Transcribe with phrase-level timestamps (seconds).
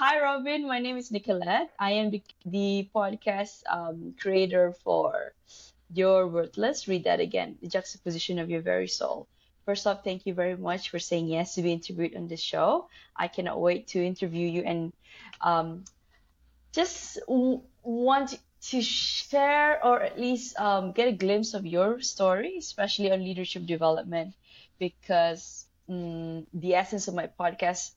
[0.00, 0.66] hi, Robin.
[0.66, 1.70] My name is Nicolette.
[1.78, 5.34] I am the, the podcast um, creator for
[5.92, 6.88] You're Worthless.
[6.88, 7.58] Read that again.
[7.60, 9.28] The juxtaposition of your very soul.
[9.66, 12.88] First off, thank you very much for saying yes to be interviewed on this show.
[13.14, 14.92] I cannot wait to interview you and
[15.42, 15.84] um,
[16.72, 18.38] just w- want
[18.70, 23.66] to share or at least um, get a glimpse of your story, especially on leadership
[23.66, 24.32] development,
[24.78, 27.90] because um, the essence of my podcast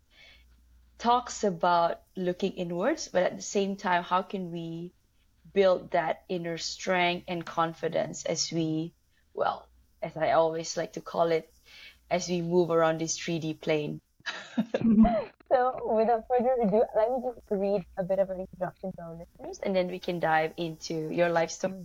[1.04, 4.94] talks about looking inwards, but at the same time, how can we
[5.54, 8.94] build that inner strength and confidence as we,
[9.34, 9.68] well,
[10.02, 11.52] as I always like to call it,
[12.10, 14.00] as we move around this 3D plane.
[15.52, 19.18] so, without further ado, let me just read a bit of an introduction to our
[19.20, 21.83] listeners, and then we can dive into your life story.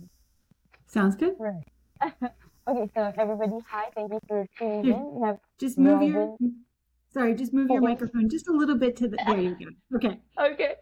[0.87, 1.35] Sounds good.
[1.37, 1.67] Right.
[2.67, 5.15] okay, so everybody, hi, thank you for tuning in.
[5.15, 6.37] We have just move your
[7.11, 9.97] sorry, just move your microphone just a little bit to the there you go.
[9.97, 10.19] Okay.
[10.39, 10.75] Okay.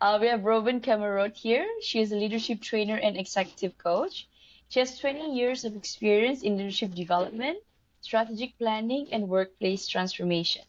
[0.00, 1.66] Uh, we have Robin Camarote here.
[1.80, 4.28] She is a leadership trainer and executive coach.
[4.68, 7.58] She has 20 years of experience in leadership development,
[8.00, 10.62] strategic planning, and workplace transformation.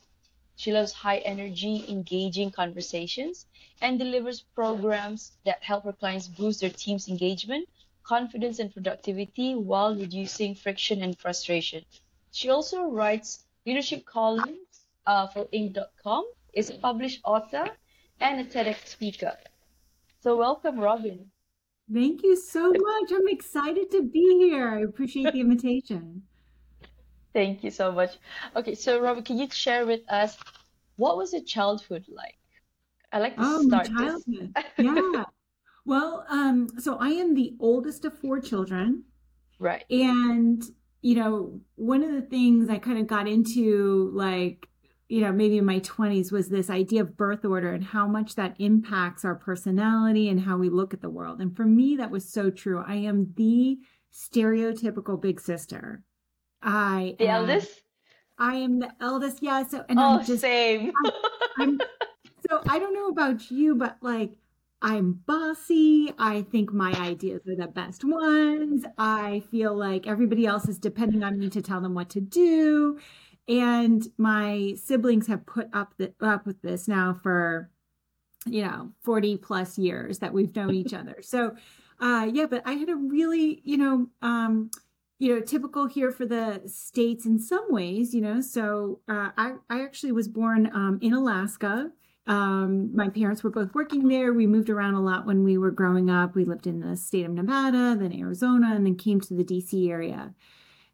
[0.56, 3.46] She loves high energy, engaging conversations
[3.82, 7.68] and delivers programs that help her clients boost their team's engagement,
[8.04, 11.84] confidence, and productivity while reducing friction and frustration.
[12.32, 14.75] She also writes leadership columns
[15.06, 17.70] uh, for Inc.com, is a published author,
[18.20, 19.34] and a TEDx speaker.
[20.20, 21.32] So, welcome, Robin.
[21.94, 23.12] Thank you so much.
[23.12, 24.70] I'm excited to be here.
[24.70, 26.24] I appreciate the invitation.
[27.34, 28.18] Thank you so much.
[28.56, 30.38] Okay, so Robin, can you share with us
[30.96, 32.38] what was your childhood like?
[33.12, 34.56] I like to oh, start my childhood.
[34.78, 35.24] yeah.
[35.86, 39.04] Well, um, so I am the oldest of four children.
[39.60, 39.84] Right.
[39.90, 40.64] And,
[41.02, 44.68] you know, one of the things I kind of got into like,
[45.08, 48.36] you know, maybe in my 20s was this idea of birth order and how much
[48.36, 51.42] that impacts our personality and how we look at the world.
[51.42, 52.84] And for me, that was so true.
[52.86, 53.78] I am the
[54.12, 56.04] stereotypical big sister.
[56.62, 57.82] I the am, eldest.
[58.40, 59.44] I am the eldest.
[59.44, 59.66] Yeah.
[59.68, 60.92] So and oh, I'm just same.
[61.06, 61.12] I'm,
[61.58, 61.80] I'm,
[62.50, 64.32] so I don't know about you, but like
[64.82, 66.14] I'm bossy.
[66.20, 68.86] I think my ideas are the best ones.
[68.98, 73.00] I feel like everybody else is depending on me to tell them what to do.
[73.48, 77.70] And my siblings have put up the, up with this now for
[78.48, 81.18] you know 40 plus years that we've known each other.
[81.22, 81.56] So
[82.00, 84.72] uh yeah, but I had a really, you know, um
[85.18, 88.42] you know, typical here for the states in some ways, you know.
[88.42, 91.92] So uh, I, I actually was born um, in Alaska.
[92.28, 94.34] Um, my parents were both working there.
[94.34, 96.36] We moved around a lot when we were growing up.
[96.36, 99.90] We lived in the state of Nevada, then Arizona, and then came to the DC
[99.90, 100.34] area.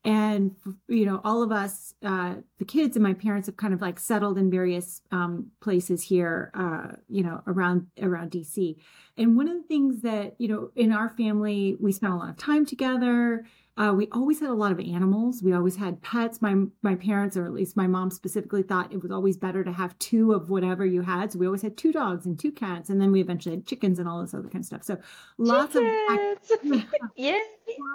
[0.03, 0.55] And,
[0.87, 3.99] you know, all of us, uh, the kids and my parents have kind of like
[3.99, 8.77] settled in various um, places here, uh, you know, around, around DC.
[9.17, 12.29] And one of the things that, you know, in our family, we spent a lot
[12.29, 13.45] of time together
[13.81, 15.41] uh, we always had a lot of animals.
[15.41, 16.39] We always had pets.
[16.39, 16.53] My
[16.83, 19.97] my parents, or at least my mom specifically, thought it was always better to have
[19.97, 21.31] two of whatever you had.
[21.31, 23.97] So we always had two dogs and two cats, and then we eventually had chickens
[23.97, 24.83] and all this other kind of stuff.
[24.83, 24.97] So
[25.39, 26.51] lots chickens.
[26.51, 26.83] of
[27.15, 27.39] yeah,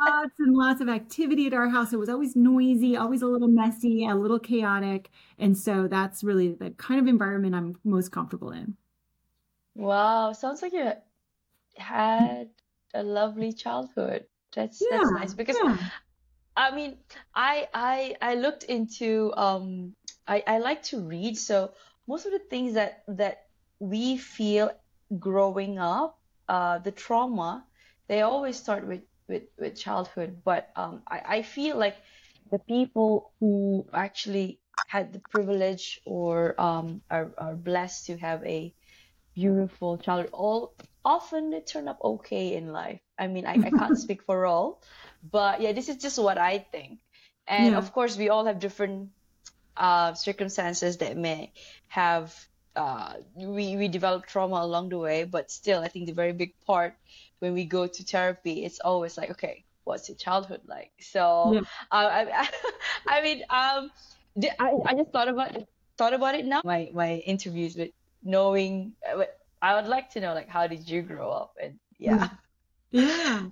[0.09, 1.93] lots and lots of activity at our house.
[1.93, 6.49] It was always noisy, always a little messy, a little chaotic, and so that's really
[6.49, 8.75] the kind of environment I'm most comfortable in.
[9.77, 10.95] Wow, sounds like you
[11.77, 12.49] had
[12.93, 14.25] a lovely childhood.
[14.57, 15.77] That's yeah, that's nice because yeah.
[16.57, 16.99] I mean,
[17.35, 19.95] I I I looked into um
[20.27, 21.75] I I like to read, so
[22.09, 23.45] most of the things that that
[23.81, 24.71] we feel
[25.19, 26.19] growing up,
[26.49, 27.67] uh, the trauma,
[28.09, 30.43] they always start with with with childhood.
[30.45, 31.97] But um, I I feel like
[32.51, 38.75] the people who actually had the privilege or um are are blessed to have a
[39.37, 40.75] beautiful childhood all
[41.05, 44.81] often they turn up okay in life I mean, I, I can't speak for all,
[45.31, 46.99] but yeah, this is just what I think.
[47.49, 47.79] And yeah.
[47.79, 49.11] of course, we all have different
[49.77, 51.53] uh, circumstances that may
[51.89, 52.35] have
[52.75, 55.25] uh, we we develop trauma along the way.
[55.25, 56.95] But still, I think the very big part
[57.39, 60.93] when we go to therapy, it's always like, okay, what's your childhood like?
[61.01, 61.61] So, yeah.
[61.91, 62.49] uh, I,
[63.07, 63.91] I mean, um,
[64.59, 65.57] I I just thought about
[65.97, 66.61] thought about it now.
[66.65, 67.93] My my interviews with
[68.27, 69.25] knowing, uh,
[69.63, 72.29] I would like to know like how did you grow up and yeah.
[72.91, 73.47] Yeah.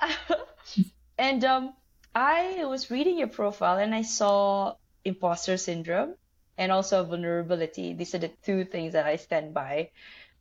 [1.18, 1.74] and um,
[2.14, 6.14] I was reading your profile and I saw imposter syndrome
[6.56, 7.92] and also vulnerability.
[7.92, 9.90] These are the two things that I stand by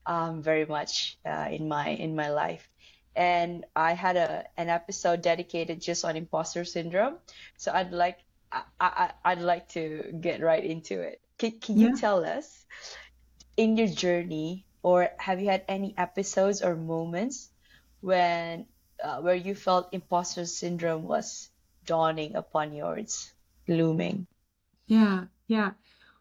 [0.06, 2.68] um, very much uh, in my in my life.
[3.16, 7.18] And I had a an episode dedicated just on imposter syndrome.
[7.58, 8.20] So I'd like
[8.52, 11.22] I, I I'd like to get right into it.
[11.38, 11.96] Can, can you yeah.
[11.96, 12.66] tell us
[13.58, 17.50] in your journey, or have you had any episodes or moments
[18.02, 18.66] when
[19.04, 21.50] uh, where you felt imposter syndrome was
[21.86, 23.34] dawning upon you or it's
[23.68, 24.28] looming?
[24.88, 25.72] Yeah, yeah.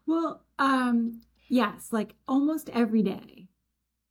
[0.05, 3.47] Well, um, yes, like almost every day.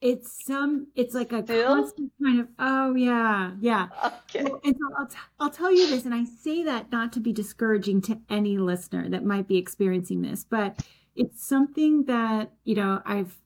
[0.00, 1.75] It's some, it's like a Still?
[1.75, 3.88] constant kind of, oh yeah, yeah.
[4.05, 4.44] Okay.
[4.44, 7.20] Well, and so I'll, t- I'll tell you this, and I say that not to
[7.20, 10.82] be discouraging to any listener that might be experiencing this, but
[11.20, 13.37] it's something that, you know, I've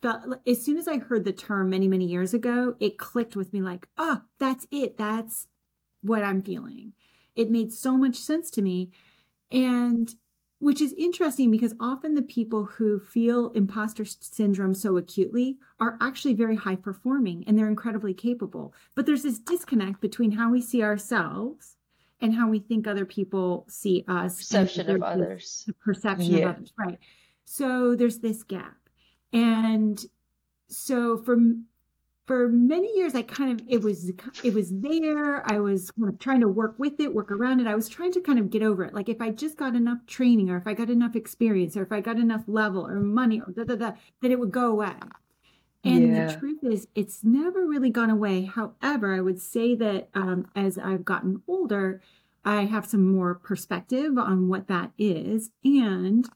[0.00, 3.52] felt as soon as I heard the term many, many years ago, it clicked with
[3.52, 4.96] me like, oh, that's it.
[4.96, 5.46] That's
[6.00, 6.94] what I'm feeling.
[7.36, 8.90] It made so much sense to me.
[9.52, 10.14] And
[10.60, 16.32] which is interesting because often the people who feel imposter syndrome so acutely are actually
[16.32, 18.72] very high performing and they're incredibly capable.
[18.94, 21.73] But there's this disconnect between how we see ourselves
[22.24, 24.36] and how we think other people see us.
[24.38, 25.64] Perception of others.
[25.66, 26.48] The perception Yeah.
[26.48, 26.98] of others, right.
[27.44, 28.76] So there's this gap.
[29.32, 30.02] And
[30.68, 31.36] so for
[32.26, 34.10] for many years i kind of it was
[34.42, 37.66] it was there i was kind of trying to work with it work around it
[37.66, 39.98] i was trying to kind of get over it like if i just got enough
[40.06, 43.42] training or if i got enough experience or if i got enough level or money
[43.42, 43.92] or da, da, da,
[44.22, 44.94] that it would go away
[45.84, 46.26] and Yeah.
[46.26, 50.78] the truth is it's never really gone away however i would say that um, as
[50.78, 52.00] i've gotten older
[52.44, 56.28] i have some more perspective on what that is and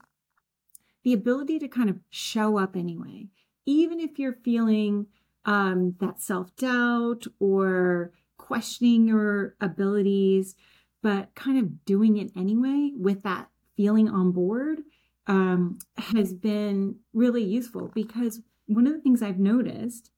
[1.03, 3.27] the ability to kind of show up anyway
[3.65, 5.07] even if you're feeling
[5.45, 10.55] um, that self doubt or questioning your abilities,
[11.01, 13.47] but kind of doing it anyway with that
[13.77, 14.79] feeling on board
[15.27, 20.11] um, has been really useful because one of the things I've noticed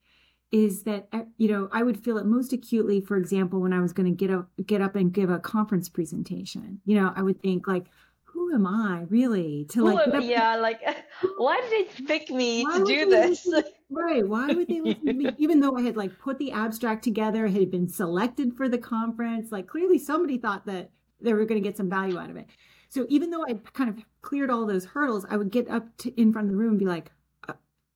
[0.51, 3.79] is that uh, you know I would feel it most acutely, for example, when I
[3.79, 6.81] was going to get up, get up and give a conference presentation.
[6.85, 7.85] You know, I would think like,
[8.23, 10.81] "Who am I really to like?" Get yeah, like
[11.37, 13.45] why did they pick me to do this?
[13.45, 14.25] listen- Right.
[14.25, 15.29] Why would they listen to me?
[15.37, 19.51] Even though I had like put the abstract together, had been selected for the conference,
[19.51, 22.47] like clearly somebody thought that they were going to get some value out of it.
[22.87, 26.19] So even though I kind of cleared all those hurdles, I would get up to
[26.19, 27.11] in front of the room and be like,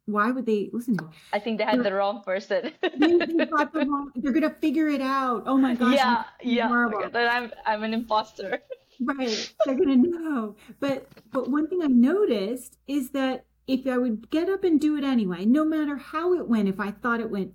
[0.05, 1.09] why would they listen to me?
[1.33, 2.71] I think they had the wrong person.
[2.81, 5.43] they, they the wrong, they're going to figure it out.
[5.45, 5.95] Oh my gosh.
[5.95, 6.67] yeah, yeah.
[6.67, 6.99] horrible.
[6.99, 8.59] okay, Then I'm I'm an imposter.
[9.01, 9.53] Right.
[9.65, 10.55] They're gonna know.
[10.79, 14.95] But but one thing I noticed is that if I would get up and do
[14.95, 17.51] it anyway, no matter how it went, if I thought it went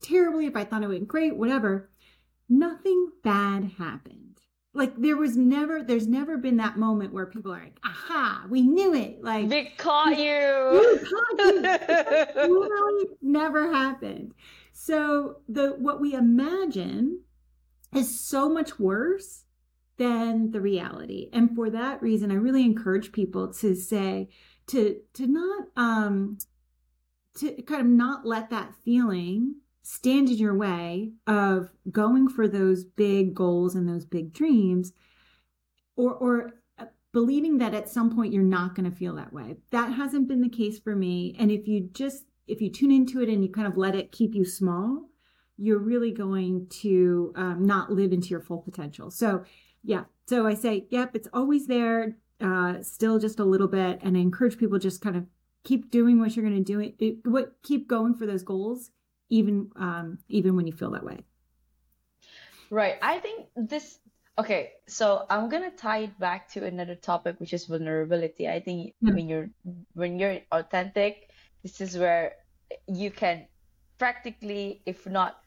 [0.00, 1.90] terribly, if I thought it went great, whatever,
[2.48, 4.23] nothing bad happened.
[4.76, 8.62] Like there was never there's never been that moment where people are like, aha, we
[8.62, 9.22] knew it.
[9.22, 11.00] Like We caught "We you.
[11.10, 14.34] caught you." literally never happened.
[14.72, 17.20] So the what we imagine
[17.94, 19.44] is so much worse
[19.96, 21.30] than the reality.
[21.32, 24.28] And for that reason, I really encourage people to say
[24.66, 26.38] to to not um
[27.36, 32.84] to kind of not let that feeling stand in your way of going for those
[32.84, 34.92] big goals and those big dreams
[35.94, 39.56] or or uh, believing that at some point you're not going to feel that way.
[39.70, 41.36] That hasn't been the case for me.
[41.38, 44.10] And if you just if you tune into it and you kind of let it
[44.10, 45.08] keep you small,
[45.56, 49.10] you're really going to um, not live into your full potential.
[49.10, 49.44] So,
[49.82, 50.04] yeah.
[50.26, 54.20] So I say, yep, it's always there, uh, still just a little bit, and I
[54.20, 55.26] encourage people just kind of
[55.62, 56.80] keep doing what you're going to do.
[56.80, 58.90] It, it, what keep going for those goals,
[59.30, 61.24] even um, even when you feel that way.
[62.70, 62.96] Right.
[63.02, 63.98] I think this,
[64.38, 68.48] okay, so I'm gonna tie it back to another topic, which is vulnerability.
[68.48, 69.14] I think Yeah.
[69.14, 69.50] when you're
[69.94, 71.30] when you're authentic,
[71.62, 72.36] this is where
[72.88, 73.48] you can
[73.98, 75.38] practically, if not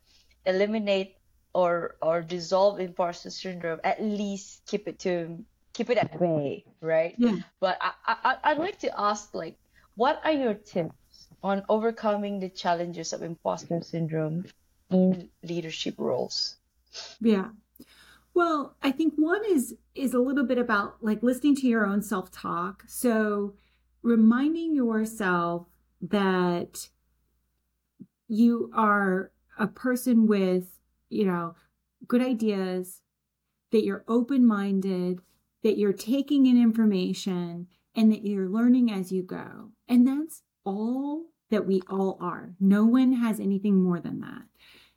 [0.45, 1.17] eliminate
[1.53, 5.43] or or dissolve imposter syndrome, at least keep it to
[5.73, 7.17] keep it at bay, right?
[7.17, 7.37] Yeah.
[7.59, 9.59] But I, I I'd like to ask like,
[9.95, 10.95] what are your tips
[11.43, 14.45] on overcoming the challenges of imposter syndrome
[14.89, 16.57] in leadership roles?
[17.19, 17.49] Yeah.
[18.33, 22.01] Well, I think one is is a little bit about like listening to your own
[22.01, 22.83] self-talk.
[22.87, 23.55] So
[24.03, 25.67] reminding yourself
[26.01, 26.89] that
[28.27, 30.79] you are a person with,
[31.09, 31.55] you know,
[32.07, 33.01] good ideas,
[33.71, 35.19] that you're open-minded,
[35.63, 39.71] that you're taking in information and that you're learning as you go.
[39.87, 42.53] And that's all that we all are.
[42.59, 44.43] No one has anything more than that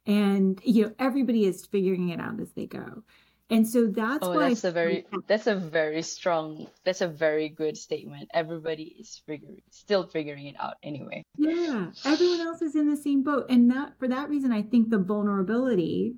[0.06, 3.02] and you know everybody is figuring it out as they go
[3.50, 7.08] and so that's Oh, why that's a I- very that's a very strong that's a
[7.26, 8.30] very good statement.
[8.32, 11.22] Everybody is figuring still figuring it out anyway.
[11.36, 14.88] yeah everyone else is in the same boat and that for that reason i think
[14.88, 16.14] the vulnerability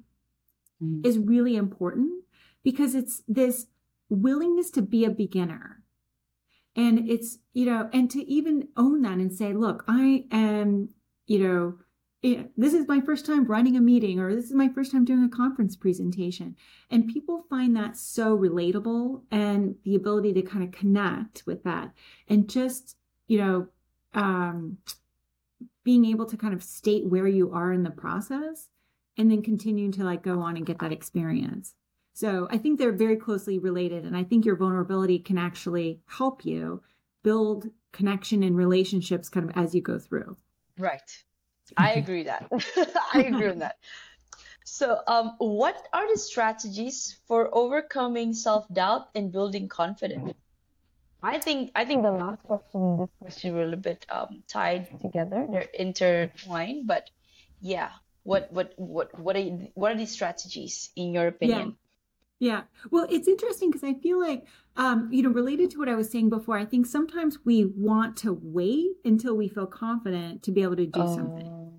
[0.82, 1.04] Mhm.
[1.06, 2.10] is really important
[2.62, 3.66] because it's this
[4.08, 5.81] willingness to be a beginner
[6.74, 10.88] And it's, you know, and to even own that and say, look, I am,
[11.26, 11.78] you know,
[12.56, 15.24] this is my first time running a meeting or this is my first time doing
[15.24, 16.56] a conference presentation.
[16.90, 21.92] And people find that so relatable and the ability to kind of connect with that.
[22.28, 22.96] And just
[23.32, 23.66] you know
[24.14, 24.76] um,
[25.84, 28.68] being able to kind of state where you are in the process
[29.16, 31.74] and then continuing to like go on and get that experience
[32.12, 36.44] so i think they're very closely related and i think your vulnerability can actually help
[36.44, 36.82] you
[37.22, 40.36] build connection and relationships kind of as you go through
[40.78, 41.24] right
[41.76, 42.50] I agree that.
[43.14, 43.76] I agree on that.
[44.64, 50.32] So, um, what are the strategies for overcoming self-doubt and building confidence?
[51.22, 54.42] I think I think the last question and this question were a little bit um,
[54.48, 55.46] tied together.
[55.50, 57.10] They're intertwined, but
[57.60, 57.90] yeah.
[58.24, 59.42] What what what what are
[59.74, 61.68] what are these strategies in your opinion?
[61.68, 61.81] Yeah.
[62.90, 64.46] Well, it's interesting because I feel like,
[64.76, 68.16] um, you know, related to what I was saying before, I think sometimes we want
[68.18, 71.14] to wait until we feel confident to be able to do oh.
[71.14, 71.72] something.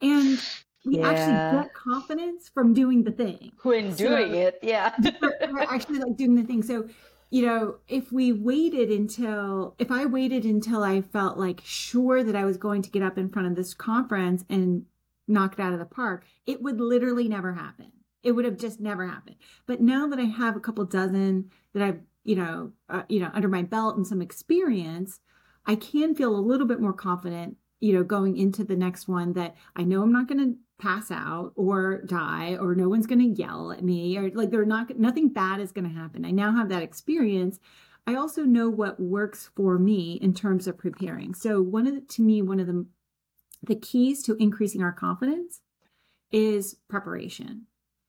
[0.00, 0.40] And
[0.84, 1.08] we yeah.
[1.08, 3.50] actually get confidence from doing the thing.
[3.64, 4.94] When so, doing it, yeah.
[5.50, 6.62] we're actually like doing the thing.
[6.62, 6.88] So,
[7.30, 12.36] you know, if we waited until, if I waited until I felt like sure that
[12.36, 14.84] I was going to get up in front of this conference and
[15.26, 17.90] knock it out of the park, it would literally never happen
[18.26, 19.36] it would have just never happened.
[19.66, 23.30] But now that I have a couple dozen that I've, you know, uh, you know,
[23.32, 25.20] under my belt and some experience,
[25.64, 29.34] I can feel a little bit more confident, you know, going into the next one
[29.34, 33.20] that I know I'm not going to pass out or die or no one's going
[33.20, 36.24] to yell at me or like they're not nothing bad is going to happen.
[36.24, 37.60] I now have that experience.
[38.08, 41.32] I also know what works for me in terms of preparing.
[41.32, 42.86] So one of the, to me one of the
[43.62, 45.60] the keys to increasing our confidence
[46.32, 47.66] is preparation.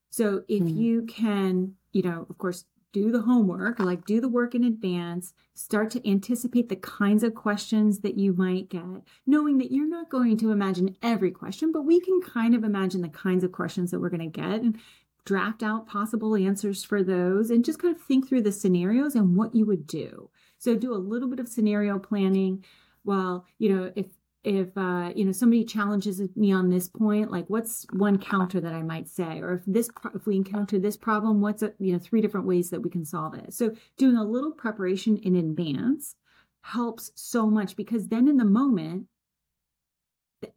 [0.09, 0.77] So if mm-hmm.
[0.77, 5.33] you can, you know, of course, do the homework, like do the work in advance,
[5.53, 10.09] start to anticipate the kinds of questions that you might get, knowing that you're not
[10.09, 13.91] going to imagine every question, but we can kind of imagine the kinds of questions
[13.91, 14.79] that we're going to get and
[15.25, 19.35] draft out possible answers for those and just kind of think through the scenarios and
[19.35, 20.29] what you would do.
[20.57, 22.63] So do a little bit of scenario planning.
[23.03, 24.07] Well, you know, if
[24.47, 28.73] if uh, you know somebody challenges me on this point like what's one counter that
[28.73, 29.41] i might say?
[29.41, 32.69] Or if this if we encounter this problem what's a, you know three different ways
[32.69, 33.53] that we can solve it?
[33.53, 36.15] So doing a little preparation in advance
[36.61, 39.07] helps so much because then in the moment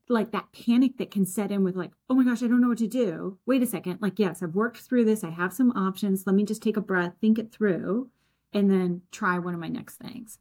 [0.08, 2.68] like that panic that can set in with like oh my gosh i don't know
[2.68, 3.38] what to do.
[3.44, 3.98] Wait a second.
[4.00, 5.24] Like yes i've worked through this.
[5.24, 6.22] I have some options.
[6.26, 8.08] Let me just take a breath think it through
[8.52, 10.38] and then try one of my next things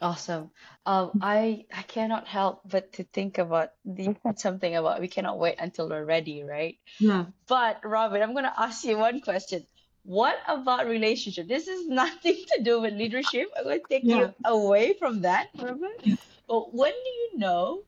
[0.00, 0.50] Awesome.
[0.84, 5.38] Um, I I cannot help but to think about you said something about we cannot
[5.38, 6.76] wait until we're ready, right?
[7.00, 7.26] Yeah.
[7.48, 9.66] But Robin, I'm gonna ask you one question.
[10.04, 11.48] What about relationship?
[11.48, 13.48] This is nothing to do with leadership.
[13.56, 16.18] I'm gonna take you away from that a bit.
[16.46, 17.82] But when do you know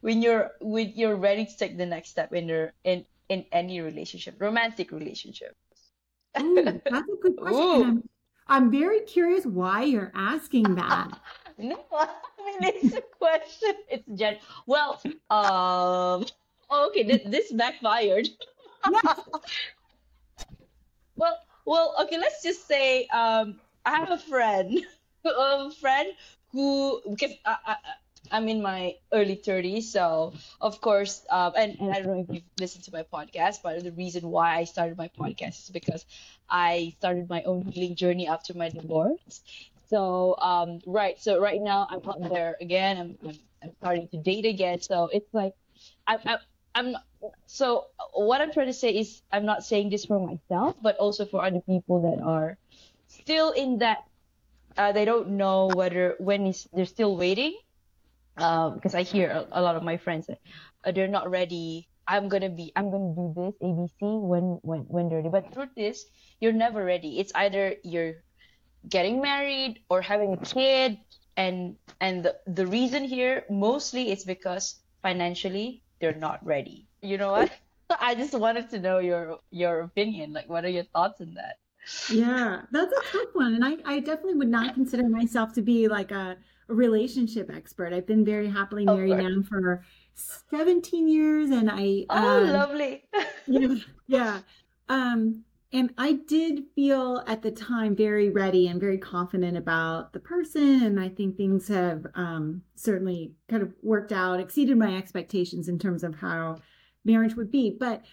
[0.00, 3.82] when you're when you're ready to take the next step in your in in any
[3.82, 5.54] relationship, romantic relationship?
[6.40, 7.82] Ooh, that's a good question.
[7.84, 8.08] I'm,
[8.48, 11.20] I'm very curious why you're asking that.
[11.60, 12.06] No, I
[12.46, 13.74] mean it's a question.
[13.88, 14.38] It's gen.
[14.66, 15.00] Well,
[15.30, 16.24] um.
[16.72, 18.28] Okay, this, this backfired.
[21.16, 22.18] well, well, okay.
[22.18, 24.80] Let's just say um, I have a friend,
[25.24, 26.08] a friend
[26.52, 27.76] who because I, I,
[28.32, 32.34] I'm in my early 30s, so of course, um, and, and I don't know if
[32.34, 36.04] you've listened to my podcast, but the reason why I started my podcast is because
[36.48, 39.42] I started my own healing journey after my divorce,
[39.90, 42.96] so um, right, so right now I'm out there again.
[42.96, 44.80] I'm, I'm, I'm starting to date again.
[44.80, 45.52] So it's like
[46.06, 46.36] I, I
[46.74, 46.94] I'm
[47.46, 51.26] so what I'm trying to say is I'm not saying this for myself, but also
[51.26, 52.56] for other people that are
[53.08, 54.06] still in that
[54.78, 57.58] uh, they don't know whether when is they're still waiting.
[58.36, 60.38] Because I hear a, a, lot of my friends that
[60.84, 61.88] uh, they're not ready.
[62.06, 65.28] I'm gonna be I'm gonna do this ABC when when when they're ready.
[65.28, 66.06] But truth is,
[66.40, 67.18] you're never ready.
[67.18, 68.22] It's either you're
[68.88, 70.98] getting married or having a kid
[71.36, 76.86] and and the, the reason here mostly is because financially they're not ready.
[77.02, 77.50] You know what?
[78.00, 80.32] I just wanted to know your your opinion.
[80.32, 81.56] Like what are your thoughts on that?
[82.12, 85.88] Yeah that's a tough one and i i definitely would not consider myself to be
[85.88, 86.36] like a,
[86.68, 87.92] a relationship expert.
[87.92, 89.84] I've been very happily married now for
[90.14, 93.04] 17 years and i oh um, lovely.
[93.46, 93.74] Yeah
[94.06, 94.40] yeah.
[94.88, 100.18] Um and I did feel at the time very ready and very confident about the
[100.18, 100.82] person.
[100.82, 105.78] And I think things have um, certainly kind of worked out, exceeded my expectations in
[105.78, 106.56] terms of how
[107.04, 107.76] marriage would be.
[107.78, 108.04] But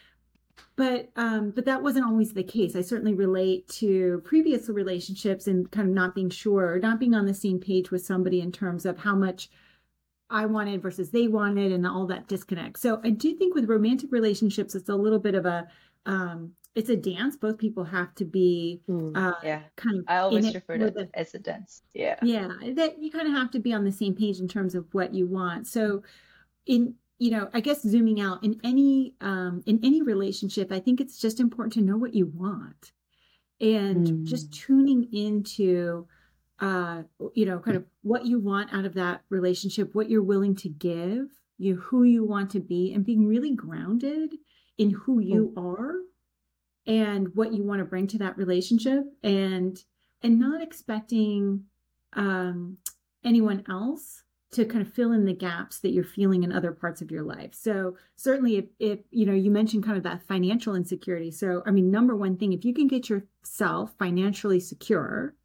[0.75, 5.69] but um but that wasn't always the case i certainly relate to previous relationships and
[5.69, 8.83] kind of not being sure not being on the same page with somebody in terms
[8.83, 9.49] of how much
[10.31, 14.11] i wanted versus they wanted and all that disconnect so i do think with romantic
[14.11, 15.67] relationships it's a little bit of a
[16.07, 18.81] um it's a dance both people have to be
[19.15, 19.61] uh yeah.
[19.75, 21.81] kind of i always refer to it as a dance.
[21.93, 22.15] Yeah.
[22.21, 24.85] Yeah that you kind of have to be on the same page in terms of
[24.93, 25.67] what you want.
[25.67, 26.03] So
[26.67, 31.01] in you know i guess zooming out in any um in any relationship i think
[31.01, 32.91] it's just important to know what you want
[33.59, 34.23] and mm.
[34.23, 36.05] just tuning into
[36.59, 37.01] uh
[37.33, 40.69] you know kind of what you want out of that relationship what you're willing to
[40.69, 44.35] give you who you want to be and being really grounded
[44.77, 45.75] in who you mm.
[45.75, 45.95] are
[46.87, 49.83] and what you want to bring to that relationship and
[50.23, 51.63] and not expecting
[52.13, 52.77] um
[53.23, 57.01] anyone else to kind of fill in the gaps that you're feeling in other parts
[57.01, 57.53] of your life.
[57.53, 61.31] So certainly if, if you know you mentioned kind of that financial insecurity.
[61.31, 65.35] So I mean number one thing if you can get yourself financially secure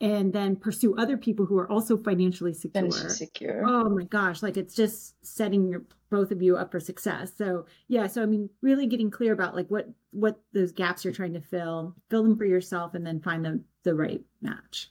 [0.00, 2.82] and then pursue other people who are also financially secure.
[2.82, 3.64] Financially secure.
[3.66, 7.32] Oh my gosh, like it's just setting your both of you up for success.
[7.36, 11.14] So yeah, so I mean really getting clear about like what what those gaps you're
[11.14, 14.90] trying to fill, fill them for yourself and then find the the right match.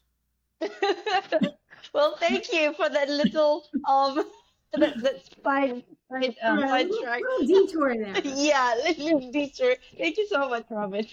[1.93, 4.25] well, thank you for that little um
[4.73, 7.21] that, that fine fine um yeah, track.
[7.21, 8.21] Little detour there.
[8.23, 9.75] yeah, little detour.
[9.97, 11.05] Thank you so much, Robin.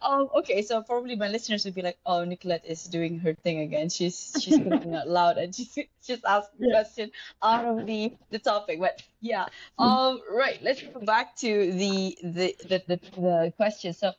[0.00, 3.60] Um, okay, so probably my listeners would be like, "Oh, Nicolette is doing her thing
[3.60, 3.88] again.
[3.88, 6.72] She's she's thinking out loud and she's just asking yeah.
[6.72, 7.10] question
[7.42, 9.46] out of the the topic." But yeah,
[9.78, 10.58] um, right.
[10.62, 13.92] Let's go back to the the the the, the question.
[13.94, 14.12] So,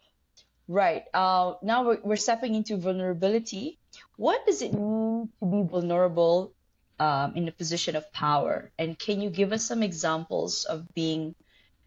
[0.67, 1.03] right.
[1.13, 3.79] Uh, now we're we're stepping into vulnerability
[4.17, 6.53] what does it mean to be vulnerable
[6.99, 8.71] um, in a position of power?
[8.77, 11.35] And can you give us some examples of being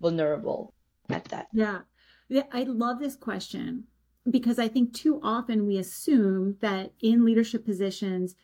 [0.00, 0.72] vulnerable
[1.10, 1.48] at that?
[1.52, 1.80] Yeah.
[2.28, 3.84] yeah I love this question
[4.30, 8.34] because I think too often we assume that in leadership positions,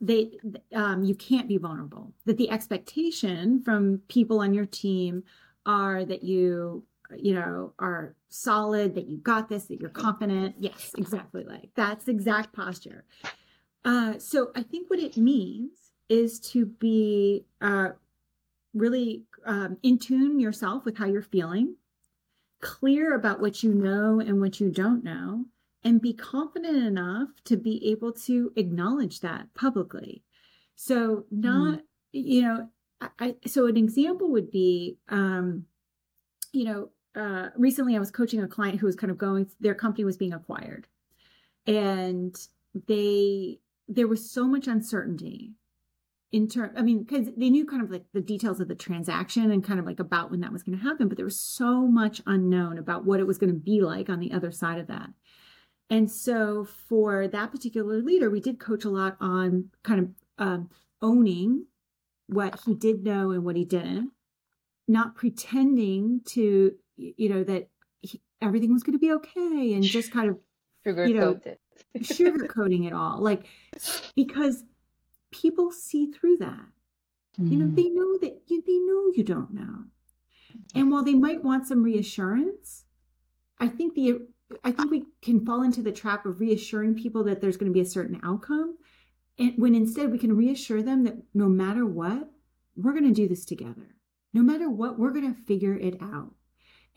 [0.00, 0.32] they
[0.74, 2.12] um, you can't be vulnerable.
[2.26, 5.24] That the expectation from people on your team
[5.64, 6.84] are that you
[7.16, 10.56] you know, are solid, that you got this, that you're confident.
[10.58, 11.44] Yes, exactly.
[11.44, 13.04] Like that's exact posture.
[13.84, 17.90] Uh, so I think what it means is to be uh,
[18.74, 21.76] really um, in tune yourself with how you're feeling,
[22.60, 25.44] clear about what you know and what you don't know,
[25.84, 30.22] and be confident enough to be able to acknowledge that publicly.
[30.74, 31.82] So not, mm.
[32.12, 32.68] you know,
[33.18, 35.66] I, so an example would be, um,
[36.52, 39.74] you know, uh, recently I was coaching a client who was kind of going, their
[39.74, 40.86] company was being acquired.
[41.66, 42.36] And
[42.86, 45.52] they, there was so much uncertainty
[46.32, 49.50] in term i mean because they knew kind of like the details of the transaction
[49.50, 51.86] and kind of like about when that was going to happen but there was so
[51.86, 54.86] much unknown about what it was going to be like on the other side of
[54.86, 55.08] that
[55.88, 60.08] and so for that particular leader we did coach a lot on kind of
[60.38, 60.68] um,
[61.00, 61.64] owning
[62.26, 64.10] what he did know and what he didn't
[64.88, 67.68] not pretending to you know, that
[68.00, 70.38] he, everything was going to be okay and just kind of
[70.86, 71.60] sugarcoat you know, it.
[71.98, 73.20] sugarcoating it all.
[73.20, 73.44] Like,
[74.14, 74.64] because
[75.40, 76.66] people see through that.
[77.40, 77.50] Mm.
[77.50, 79.84] You know, they know that you, they know you don't know.
[80.74, 82.84] And while they might want some reassurance,
[83.58, 84.26] I think the
[84.62, 87.74] I think we can fall into the trap of reassuring people that there's going to
[87.74, 88.76] be a certain outcome.
[89.38, 92.30] And when instead we can reassure them that no matter what,
[92.76, 93.96] we're going to do this together.
[94.32, 96.32] No matter what, we're going to figure it out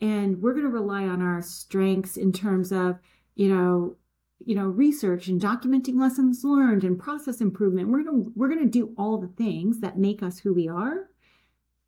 [0.00, 2.98] and we're going to rely on our strengths in terms of
[3.34, 3.96] you know
[4.44, 7.88] you know research and documenting lessons learned and process improvement.
[7.88, 10.68] We're going to we're going to do all the things that make us who we
[10.68, 11.10] are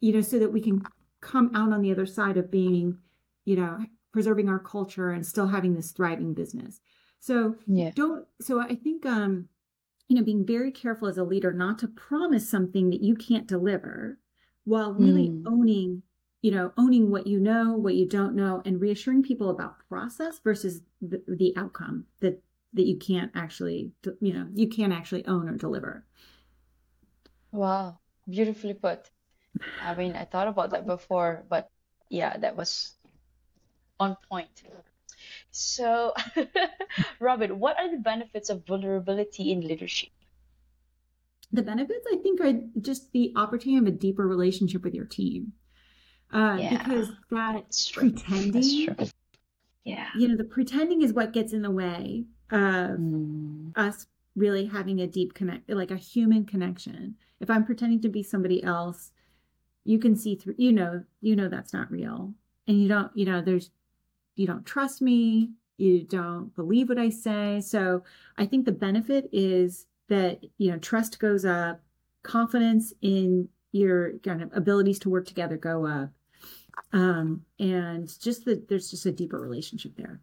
[0.03, 0.83] you know so that we can
[1.23, 2.99] come out on the other side of being
[3.47, 3.79] you know
[4.13, 6.81] preserving our culture and still having this thriving business.
[7.21, 7.93] So yeah.
[7.95, 9.49] don't so i think um
[10.09, 13.47] you know being very careful as a leader not to promise something that you can't
[13.47, 14.19] deliver
[14.65, 15.45] while really mm.
[15.47, 16.03] owning
[16.43, 20.41] you know, owning what you know, what you don't know, and reassuring people about process
[20.41, 22.43] versus the, the outcome that
[22.75, 26.05] that you can't actually, you know, you can't actually own or deliver.
[27.53, 29.11] Wow, beautifully put.
[29.81, 31.71] I mean, I thought about that before, but
[32.09, 32.95] yeah, that was
[34.01, 34.63] on point.
[35.51, 36.15] So,
[37.21, 40.09] Robin, what are the benefits of vulnerability in leadership?
[41.53, 45.53] The benefits, I think, are just the opportunity of a deeper relationship with your team
[46.33, 46.79] uh, yeah.
[46.79, 48.97] because that That's pretending,
[49.85, 53.73] yeah, you know, the pretending is what gets in the way of mm.
[53.77, 57.17] us really having a deep connect, like a human connection.
[57.41, 59.13] If I'm pretending to be somebody else,
[59.85, 60.55] you can see through.
[60.59, 62.35] You know, you know that's not real.
[62.67, 63.71] and you don't, you know, there's,
[64.37, 67.61] you don't trust me, you don't believe what I say.
[67.61, 68.05] So
[68.39, 71.81] I think the benefit is that, you know, trust goes up,
[72.23, 76.11] confidence in your kind of abilities to work together go up.
[76.93, 80.21] Um, and just that there's just a deeper relationship there.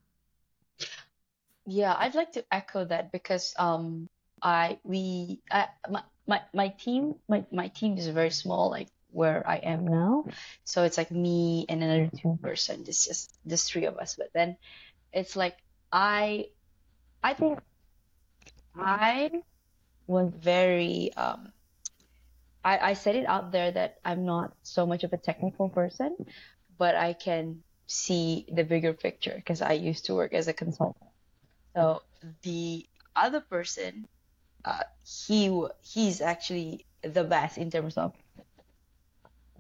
[1.66, 4.10] Yeah, I'd like to echo that because um
[4.42, 9.48] I we I, my, my my team my my team is very small like where
[9.48, 10.26] I am now.
[10.64, 12.86] So it's like me and another two person.
[12.88, 14.16] It's just just three of us.
[14.16, 14.58] But then
[15.14, 15.58] it's like
[15.92, 16.48] I
[17.24, 17.60] I think
[18.76, 19.32] I
[20.08, 21.54] was very um
[22.64, 26.16] I, I said it out there that I'm not so much of a technical person,
[26.78, 31.10] but I can see the bigger picture because I used to work as a consultant.
[31.76, 32.02] So
[32.44, 34.08] the other person,
[34.66, 38.14] uh, he he's actually the best in terms of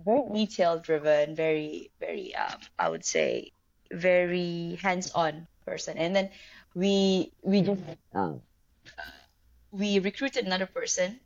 [0.05, 3.51] very detail driven, very very um, I would say
[3.91, 5.97] very hands on person.
[5.97, 6.29] And then
[6.75, 7.81] we we just
[8.13, 8.41] um,
[9.71, 11.19] we recruited another person.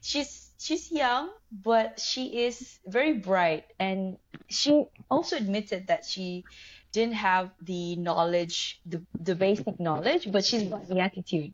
[0.00, 6.46] She's she's young, but she is very bright, and she also admitted that she
[6.92, 11.52] didn't have the knowledge, the the basic knowledge, but she's got the attitude.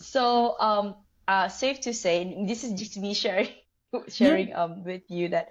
[0.00, 0.96] So um,
[1.28, 3.50] uh, safe to say, and this is just me sharing
[4.08, 5.50] sharing um with you that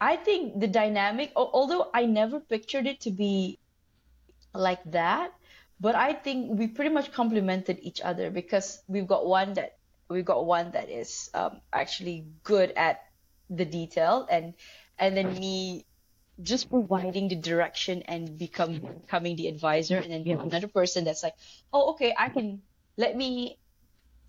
[0.00, 3.60] I think the dynamic, although I never pictured it to be
[4.54, 5.32] like that,
[5.80, 9.78] but I think we pretty much complemented each other because we've got one that
[10.14, 13.02] we've got one that is um, actually good at
[13.50, 14.54] the detail and
[14.98, 15.84] and then me
[16.42, 19.98] just providing the direction and become becoming the advisor.
[19.98, 21.34] And then we have another person that's like
[21.72, 22.62] oh okay i can
[22.96, 23.58] let me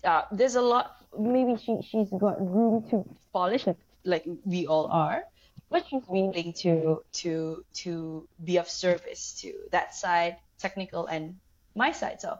[0.04, 4.86] uh, there's a lot maybe she she's got room to polish like, like we all
[4.86, 5.24] are
[5.70, 11.36] but she's willing to to to be of service to that side technical and
[11.74, 12.20] my side.
[12.20, 12.38] So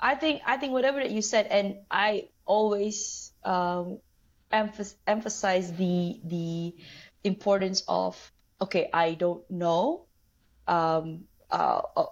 [0.00, 3.98] i think i think whatever that you said and i always um,
[4.52, 6.76] emph- emphasize the the
[7.24, 8.12] importance of
[8.60, 10.06] okay, I don't know.
[10.68, 12.06] Um, uh, uh,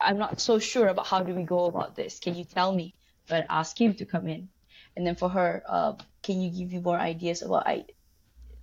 [0.00, 2.20] I'm not so sure about how do we go about this.
[2.20, 2.94] Can you tell me?
[3.26, 4.48] But ask him to come in,
[4.96, 7.86] and then for her, uh, can you give me more ideas about I,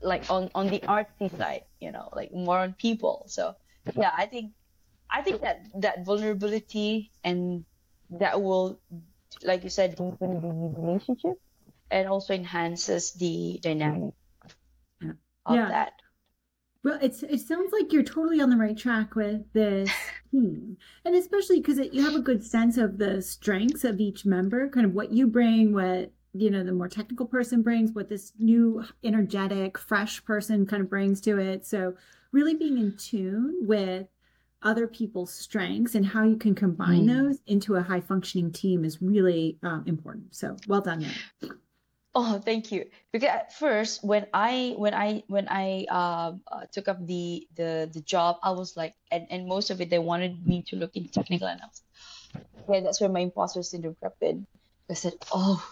[0.02, 3.26] like on on the artsy side, you know, like more on people.
[3.28, 3.56] So
[3.98, 4.54] yeah, I think
[5.10, 7.66] I think that that vulnerability and
[8.22, 8.80] that will,
[9.44, 11.40] like you said, deepen the relationship,
[11.90, 14.14] and also enhances the dynamic
[15.46, 15.68] of yeah.
[15.70, 15.94] that.
[16.84, 19.90] Well, it's it sounds like you're totally on the right track with this
[20.32, 24.68] team, and especially because you have a good sense of the strengths of each member,
[24.70, 28.34] kind of what you bring, what you know the more technical person brings, what this
[28.40, 31.68] new energetic, fresh person kind of brings to it.
[31.68, 31.94] So
[32.32, 34.08] really being in tune with
[34.64, 37.08] other people's strengths and how you can combine mm.
[37.08, 40.36] those into a high functioning team is really um, important.
[40.36, 41.00] So well done
[41.42, 41.52] there.
[42.14, 42.86] Oh, thank you.
[43.12, 47.90] Because at first, when I when I when I um, uh, took up the the
[47.92, 50.96] the job, I was like, and, and most of it they wanted me to look
[50.96, 51.84] into technical analysis.
[52.70, 54.46] Yeah, that's where my imposter syndrome crept in.
[54.90, 55.66] I said, oh,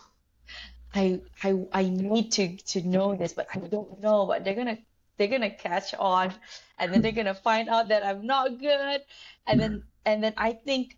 [0.95, 4.25] I I I need to to know this, but I don't know.
[4.25, 4.78] But they're gonna
[5.19, 6.34] they're gonna catch on,
[6.79, 9.03] and then they're gonna find out that I'm not good,
[9.47, 10.97] and then and then I think,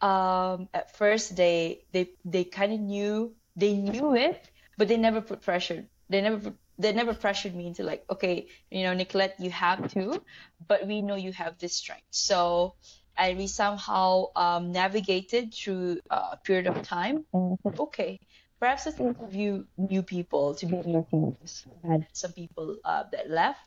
[0.00, 5.20] um, at first they they they kind of knew they knew it, but they never
[5.20, 5.86] put pressure.
[6.08, 9.92] They never put, they never pressured me into like, okay, you know, Nicolette, you have
[9.94, 10.22] to,
[10.66, 12.06] but we know you have this strength.
[12.10, 12.74] So,
[13.16, 18.20] and we somehow um, navigated through a period of time and said, okay,
[18.60, 21.66] perhaps let's interview new people to be in your teams.
[21.86, 23.60] had some people uh, that left,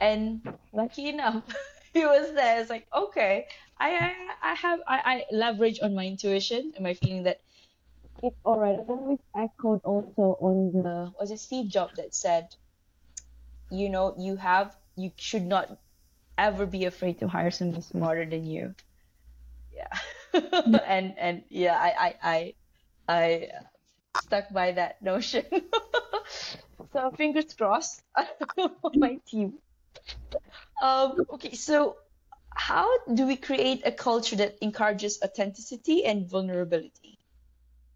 [0.00, 0.42] and
[0.72, 1.42] lucky enough,
[1.94, 2.60] he was there.
[2.60, 3.46] It's like, okay,
[3.78, 7.40] I I, I have I, I leverage on my intuition and my feeling that
[8.22, 8.78] it's all right.
[8.86, 12.54] Then we echoed also on the was it Steve Jobs that said,
[13.70, 15.78] you know, you have you should not
[16.38, 18.74] ever be afraid to hire somebody smarter than you.
[19.74, 19.92] Yeah.
[20.84, 22.54] and and yeah, I I I,
[23.08, 23.48] I
[24.20, 25.44] stuck by that notion.
[26.92, 28.02] so fingers crossed
[28.58, 29.54] on my team.
[30.82, 31.96] Um, okay, so
[32.54, 37.18] how do we create a culture that encourages authenticity and vulnerability?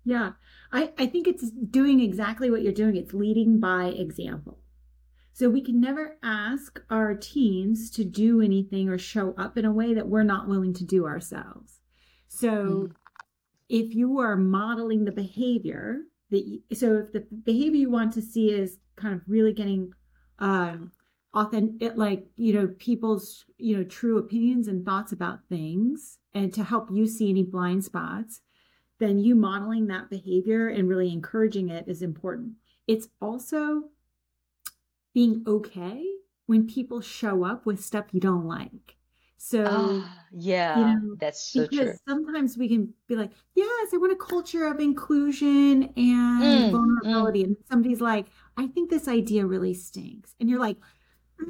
[0.05, 0.33] Yeah.
[0.73, 2.97] I, I think it's doing exactly what you're doing.
[2.97, 4.59] It's leading by example.
[5.33, 9.73] So we can never ask our teams to do anything or show up in a
[9.73, 11.81] way that we're not willing to do ourselves.
[12.29, 12.93] So mm.
[13.69, 16.01] If you are modeling the behavior
[16.31, 19.93] that you, so if the behavior you want to see is kind of really getting
[20.39, 20.93] um,
[21.35, 26.65] authentic, like, you know, people's, you know, true opinions and thoughts about things and to
[26.65, 28.41] help you see any blind spots,
[28.99, 32.53] then you modeling that behavior and really encouraging it is important.
[32.87, 33.85] It's also
[35.13, 36.05] being okay
[36.47, 38.97] when people show up with stuff you don't like.
[39.39, 41.95] So ah, yeah, you know, that's so because true.
[42.09, 47.43] sometimes we can be like, yes, I want a culture of inclusion and mm, vulnerability.
[47.43, 47.47] Mm.
[47.47, 50.35] And somebody's like, I think this idea really stinks.
[50.41, 50.79] And you're like,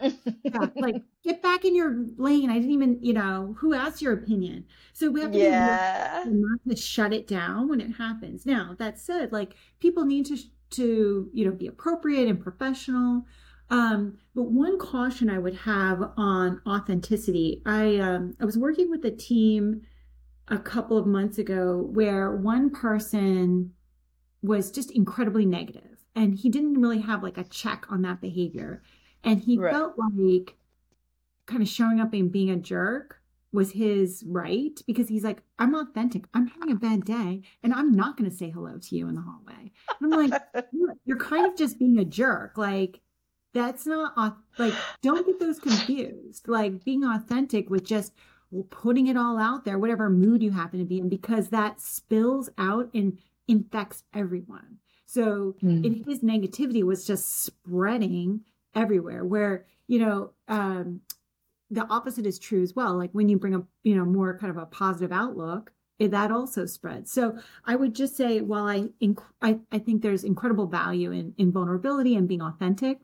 [0.00, 2.50] yeah, like get back in your lane.
[2.50, 4.66] I didn't even, you know, who asked your opinion?
[4.92, 6.24] So we have to yeah.
[6.26, 8.44] not to shut it down when it happens.
[8.46, 10.36] Now that said, like people need to
[10.70, 13.24] to you know be appropriate and professional.
[13.70, 19.04] Um, but one caution I would have on authenticity, I um, I was working with
[19.04, 19.82] a team
[20.48, 23.72] a couple of months ago where one person
[24.42, 28.82] was just incredibly negative and he didn't really have like a check on that behavior
[29.24, 29.72] and he right.
[29.72, 30.56] felt like
[31.46, 33.20] kind of showing up and being a jerk
[33.52, 36.24] was his right because he's like, I'm authentic.
[36.34, 39.14] I'm having a bad day and I'm not going to say hello to you in
[39.14, 39.72] the hallway.
[40.00, 40.42] And I'm like,
[41.04, 42.58] you're kind of just being a jerk.
[42.58, 43.00] Like,
[43.58, 44.16] that's not
[44.58, 46.48] like, don't get those confused.
[46.48, 48.12] Like, being authentic with just
[48.70, 52.48] putting it all out there, whatever mood you happen to be in, because that spills
[52.56, 54.78] out and infects everyone.
[55.04, 56.06] So, mm.
[56.06, 58.42] his negativity was just spreading
[58.74, 61.00] everywhere where you know um,
[61.70, 64.50] the opposite is true as well like when you bring a you know more kind
[64.50, 68.88] of a positive outlook it, that also spreads so i would just say while I,
[69.02, 73.00] inc- I i think there's incredible value in in vulnerability and being authentic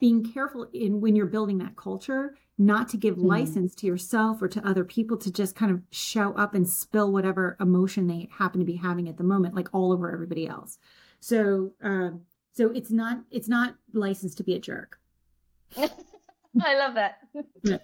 [0.00, 3.24] being careful in when you're building that culture not to give mm.
[3.24, 7.12] license to yourself or to other people to just kind of show up and spill
[7.12, 10.78] whatever emotion they happen to be having at the moment like all over everybody else
[11.20, 14.98] so um, so it's not it's not licensed to be a jerk.
[15.76, 17.18] I love that.
[17.62, 17.78] Yeah.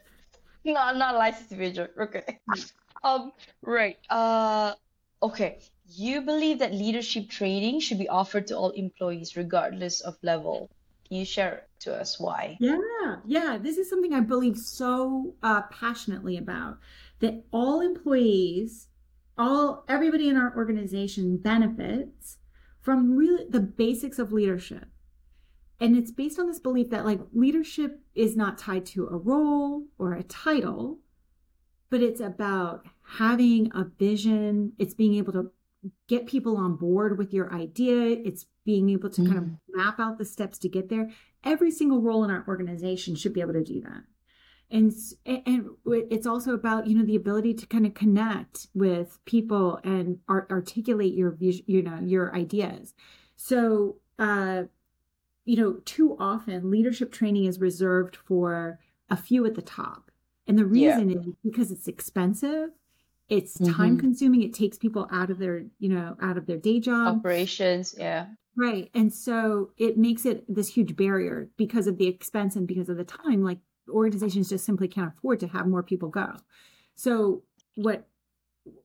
[0.64, 1.92] not not licensed to be a jerk.
[1.98, 2.40] Okay.
[3.02, 3.32] Um.
[3.62, 3.98] Right.
[4.10, 4.74] Uh.
[5.22, 5.60] Okay.
[5.86, 10.70] You believe that leadership training should be offered to all employees, regardless of level.
[11.08, 12.56] You share to us why?
[12.60, 13.58] Yeah, yeah.
[13.60, 16.78] This is something I believe so uh, passionately about.
[17.20, 18.88] That all employees,
[19.36, 22.38] all everybody in our organization benefits
[22.80, 24.86] from really the basics of leadership.
[25.80, 29.84] And it's based on this belief that like leadership is not tied to a role
[29.98, 31.00] or a title,
[31.90, 32.86] but it's about
[33.18, 34.72] having a vision.
[34.78, 35.50] It's being able to
[36.08, 38.20] get people on board with your idea.
[38.24, 39.26] It's being able to mm.
[39.26, 39.58] kind of mm.
[39.68, 41.10] map out the steps to get there.
[41.42, 44.04] Every single role in our organization should be able to do that
[44.70, 44.92] and
[45.24, 50.18] and it's also about you know the ability to kind of connect with people and
[50.28, 52.94] art, articulate your you know your ideas
[53.36, 54.62] so uh
[55.44, 58.78] you know too often leadership training is reserved for
[59.10, 60.10] a few at the top
[60.46, 61.18] and the reason yeah.
[61.18, 62.70] is because it's expensive
[63.28, 63.72] it's mm-hmm.
[63.72, 67.18] time consuming it takes people out of their you know out of their day job
[67.18, 72.54] operations yeah right and so it makes it this huge barrier because of the expense
[72.54, 73.58] and because of the time like
[73.88, 76.34] organizations just simply can't afford to have more people go.
[76.94, 77.42] So
[77.74, 78.06] what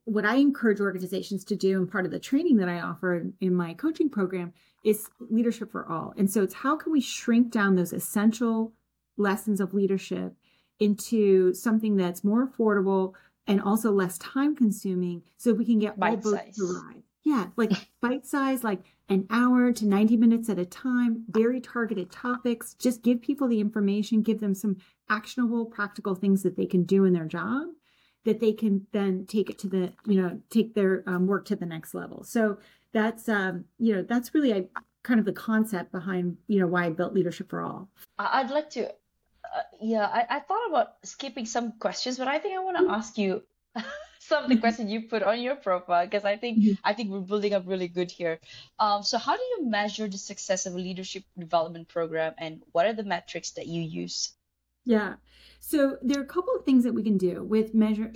[0.03, 3.55] what I encourage organizations to do and part of the training that I offer in
[3.55, 4.51] my coaching program
[4.83, 6.13] is leadership for all.
[6.17, 8.73] And so it's how can we shrink down those essential
[9.15, 10.33] lessons of leadership
[10.81, 13.13] into something that's more affordable
[13.49, 17.03] and also less time consuming so we can get Bite all boats to ride.
[17.23, 22.11] Yeah, like bite size, like an hour to 90 minutes at a time, very targeted
[22.11, 22.75] topics.
[22.75, 24.77] Just give people the information, give them some
[25.09, 27.67] actionable, practical things that they can do in their job
[28.25, 31.55] that they can then take it to the, you know, take their um, work to
[31.55, 32.23] the next level.
[32.23, 32.57] So
[32.93, 34.65] that's, um, you know, that's really a,
[35.03, 37.89] kind of the concept behind, you know, why I built Leadership for All.
[38.19, 38.91] I'd like to,
[39.55, 42.93] uh, yeah, I, I thought about skipping some questions, but I think I want to
[42.93, 43.43] ask you
[44.19, 44.61] some of the mm-hmm.
[44.61, 46.73] questions you put on your profile because I think mm-hmm.
[46.83, 48.39] I think we're building up really good here.
[48.79, 52.85] Um, so how do you measure the success of a leadership development program, and what
[52.85, 54.33] are the metrics that you use?
[54.85, 55.15] Yeah.
[55.59, 58.11] So there are a couple of things that we can do with measure,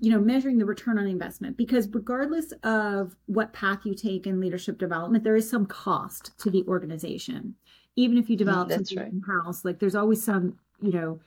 [0.00, 4.40] you know, measuring the return on investment because regardless of what path you take in
[4.40, 7.56] leadership development, there is some cost to the organization.
[7.96, 9.12] Even if you mm-hmm, develop something right.
[9.12, 11.20] in house, like there's always some, you know,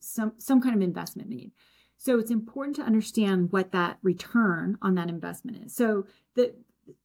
[0.00, 1.52] some some kind of investment made.
[1.96, 5.74] So it's important to understand what that return on that investment is.
[5.74, 6.54] So the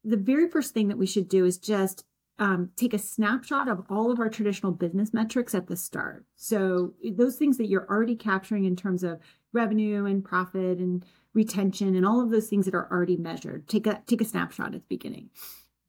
[0.04, 2.06] the very first thing that we should do is just
[2.39, 6.26] um, take a snapshot of all of our traditional business metrics at the start.
[6.36, 9.20] So those things that you're already capturing in terms of
[9.52, 13.68] revenue and profit and retention and all of those things that are already measured.
[13.68, 15.30] Take a take a snapshot at the beginning,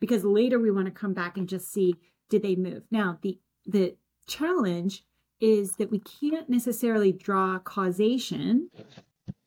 [0.01, 1.95] because later we want to come back and just see
[2.31, 2.83] did they move.
[2.91, 3.97] Now the the
[4.27, 5.05] challenge
[5.41, 8.71] is that we can't necessarily draw causation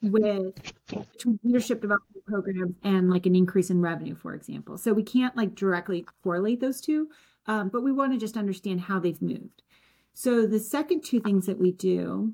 [0.02, 0.54] with
[1.44, 4.78] leadership development programs and like an increase in revenue, for example.
[4.78, 7.10] So we can't like directly correlate those two,
[7.48, 9.64] um, but we want to just understand how they've moved.
[10.14, 12.34] So the second two things that we do,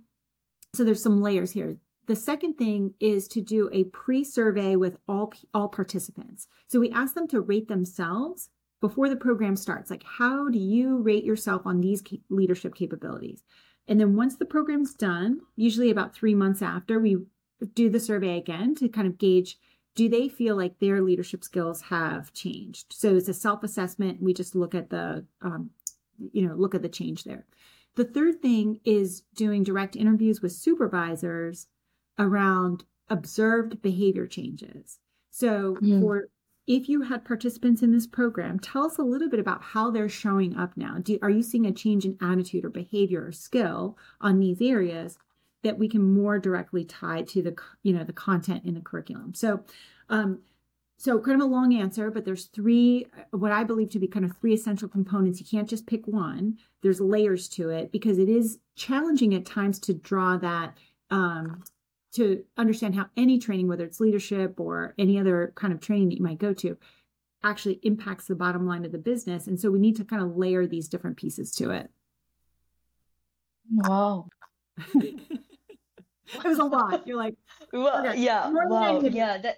[0.73, 1.77] so there's some layers here.
[2.05, 6.47] The second thing is to do a pre-survey with all all participants.
[6.67, 8.49] So we ask them to rate themselves
[8.83, 9.89] before the program starts.
[9.89, 13.41] Like, how do you rate yourself on these leadership capabilities?
[13.87, 17.15] And then once the program's done, usually about three months after, we
[17.75, 19.57] do the survey again to kind of gauge
[19.95, 24.53] do they feel like their leadership skills have changed so it's a self-assessment we just
[24.53, 25.69] look at the um,
[26.33, 27.45] you know look at the change there
[27.95, 31.67] the third thing is doing direct interviews with supervisors
[32.19, 36.27] around observed behavior changes so for
[36.65, 40.09] if you had participants in this program tell us a little bit about how they're
[40.09, 40.97] showing up now.
[41.01, 45.17] Do, are you seeing a change in attitude or behavior or skill on these areas
[45.63, 49.33] that we can more directly tie to the you know the content in the curriculum?
[49.33, 49.63] So
[50.09, 50.39] um,
[50.97, 54.23] so kind of a long answer but there's three what i believe to be kind
[54.23, 55.39] of three essential components.
[55.39, 56.57] You can't just pick one.
[56.81, 60.77] There's layers to it because it is challenging at times to draw that
[61.09, 61.63] um,
[62.13, 66.17] to understand how any training whether it's leadership or any other kind of training that
[66.17, 66.77] you might go to
[67.43, 69.47] actually impacts the bottom line of the business.
[69.47, 71.89] And so we need to kind of layer these different pieces to it.
[73.69, 74.27] Wow.
[76.35, 77.07] It was a lot.
[77.07, 77.35] You're like,
[77.71, 79.57] well, okay, yeah, wow, yeah, that,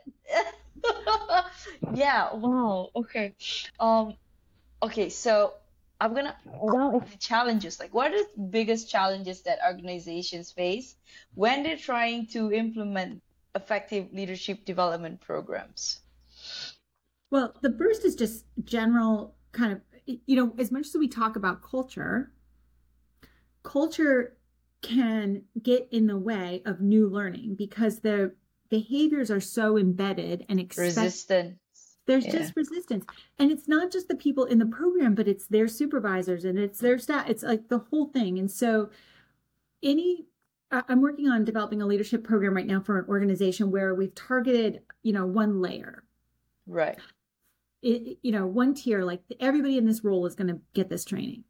[1.93, 3.33] yeah, wow, okay,
[3.79, 4.15] um,
[4.83, 5.53] okay, so
[6.05, 7.79] I'm gonna now the challenges.
[7.79, 10.95] Like, what are the biggest challenges that organizations face
[11.33, 13.23] when they're trying to implement
[13.55, 16.01] effective leadership development programs?
[17.31, 21.35] Well, the first is just general kind of, you know, as much as we talk
[21.35, 22.31] about culture,
[23.63, 24.37] culture
[24.83, 28.35] can get in the way of new learning because the
[28.69, 31.57] behaviors are so embedded and expect- resistant.
[32.07, 32.33] There's yeah.
[32.33, 33.05] just resistance.
[33.39, 36.79] And it's not just the people in the program, but it's their supervisors and it's
[36.79, 37.29] their staff.
[37.29, 38.37] It's like the whole thing.
[38.37, 38.89] And so
[39.81, 40.27] any
[40.71, 44.81] I'm working on developing a leadership program right now for an organization where we've targeted,
[45.03, 46.03] you know, one layer.
[46.65, 46.97] Right.
[47.81, 51.05] It, you know, one tier, like everybody in this role is going to get this
[51.05, 51.43] training.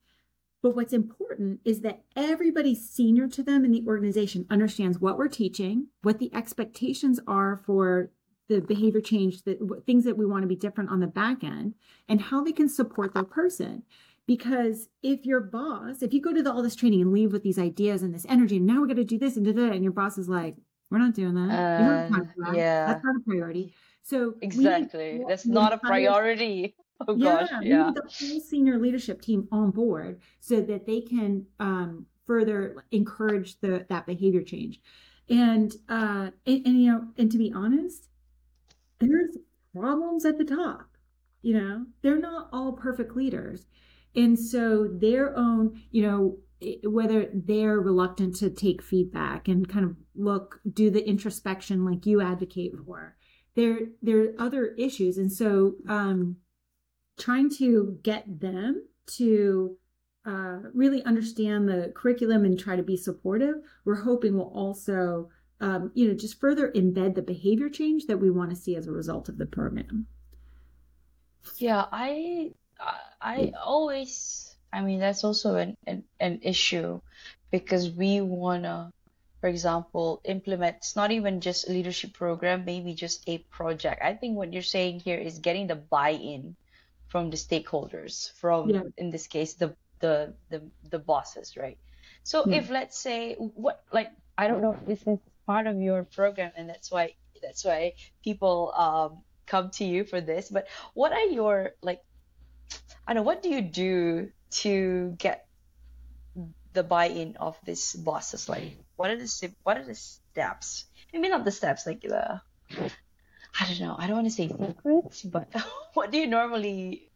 [0.62, 5.28] But what's important is that everybody senior to them in the organization understands what we're
[5.28, 8.10] teaching, what the expectations are for
[8.48, 11.76] the behavior change, the things that we want to be different on the back end,
[12.08, 13.84] and how they can support their person.
[14.28, 17.44] Because if your boss, if you go to the, all this training and leave with
[17.44, 19.72] these ideas and this energy, and now we're going to do this and da, da,
[19.72, 20.56] and your boss is like,
[20.90, 21.54] "We're not doing that.
[21.54, 22.56] Uh, that.
[22.56, 26.76] Yeah, that's not a priority." So exactly, that's not a priority.
[27.10, 27.60] Oh gosh, yeah.
[27.62, 27.92] yeah.
[27.94, 33.86] the whole senior leadership team on board so that they can um, further encourage the
[33.90, 34.80] that behavior change.
[35.30, 38.08] And, uh, and and you know, and to be honest,
[39.00, 39.38] there's
[39.74, 40.98] problems at the top.
[41.42, 43.68] You know, they're not all perfect leaders,
[44.16, 46.38] and so their own, you know,
[46.84, 52.22] whether they're reluctant to take feedback and kind of look, do the introspection like you
[52.22, 53.16] advocate for.
[53.56, 56.38] There, there are other issues, and so um,
[57.18, 59.78] trying to get them to
[60.26, 63.56] uh, really understand the curriculum and try to be supportive,
[63.86, 65.30] we're hoping will also,
[65.62, 68.88] um, you know, just further embed the behavior change that we want to see as
[68.88, 70.08] a result of the program.
[71.58, 72.52] Yeah, I,
[73.22, 77.02] I always, I mean, that's also an, an, an issue
[77.52, 78.92] because we want to,
[79.40, 84.02] for example, implement, it's not even just a leadership program, maybe just a project.
[84.04, 86.56] I think what you're saying here is getting the buy in
[87.08, 88.82] from the stakeholders from yeah.
[88.98, 91.78] in this case the the the, the bosses right
[92.24, 92.58] so yeah.
[92.58, 96.52] if let's say what like i don't know if this is part of your program
[96.56, 101.26] and that's why that's why people um come to you for this but what are
[101.26, 102.02] your like
[103.08, 105.48] i don't know what do you do to get
[106.74, 111.46] the buy-in of these bosses like what are the what are the steps maybe not
[111.46, 112.42] the steps like the
[113.60, 113.96] I don't know.
[113.98, 115.48] I don't want to say secrets, but
[115.94, 117.10] what do you normally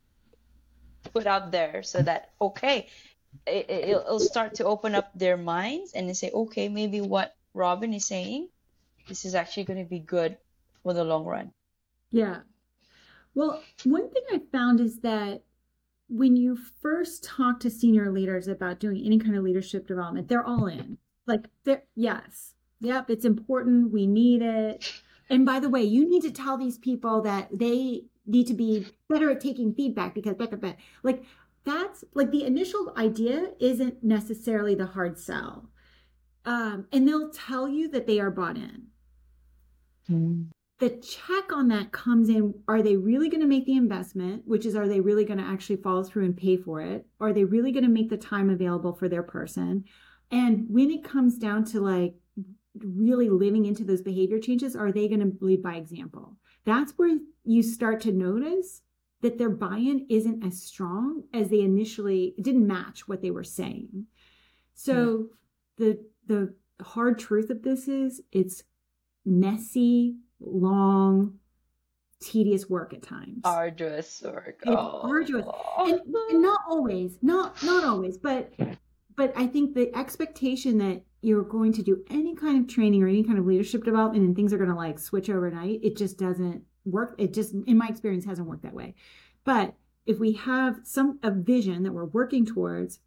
[1.14, 2.88] put out there so that okay,
[3.45, 7.36] it, will it'll start to open up their minds and they say, okay, maybe what
[7.54, 8.50] Robin is saying,
[9.08, 10.38] this is actually going to be good
[10.84, 11.52] for the long run.
[12.12, 12.39] Yeah.
[13.34, 15.43] Well, one thing I found is that
[16.10, 20.45] when you first talk to senior leaders about doing any kind of leadership development, they're
[20.45, 20.97] all in.
[21.28, 23.91] Like, they're, yes, yep, it's important.
[23.91, 25.02] We need it.
[25.30, 28.88] And by the way, you need to tell these people that they need to be
[29.08, 30.36] better at taking feedback because
[31.04, 31.24] like
[31.66, 35.70] that's like the initial idea isn't necessarily the hard sell.
[36.50, 38.88] Um, and they'll tell you that they are bought in.
[40.10, 40.47] Mm.
[40.80, 44.66] The check on that comes in are they really going to make the investment, which
[44.66, 47.06] is, are they really going to actually follow through and pay for it?
[47.20, 49.84] Are they really going to make the time available for their person?
[50.32, 52.16] And when it comes down to like
[52.80, 56.38] really living into those behavior changes, are they going to lead by example?
[56.66, 58.82] That's where you start to notice
[59.22, 64.08] that their buy-in isn't as strong as they initially didn't match what they were saying.
[64.74, 65.28] So
[65.78, 65.86] yeah.
[65.86, 68.63] the the hard truth of this is it's
[69.25, 71.39] messy, long,
[72.21, 73.41] tedious work at times.
[73.43, 74.61] Arduous work.
[74.61, 75.01] It's oh.
[75.03, 75.45] arduous.
[75.80, 75.99] And,
[76.30, 78.53] and not always, not not always, but
[79.15, 83.07] but I think the expectation that you're going to do any kind of training or
[83.07, 86.17] any kind of leadership development and things are going to like switch overnight, it just
[86.17, 87.15] doesn't work.
[87.17, 88.95] It just, in my experience, hasn't worked that way.
[89.43, 89.73] But
[90.05, 92.99] if we have some a vision that we're working towards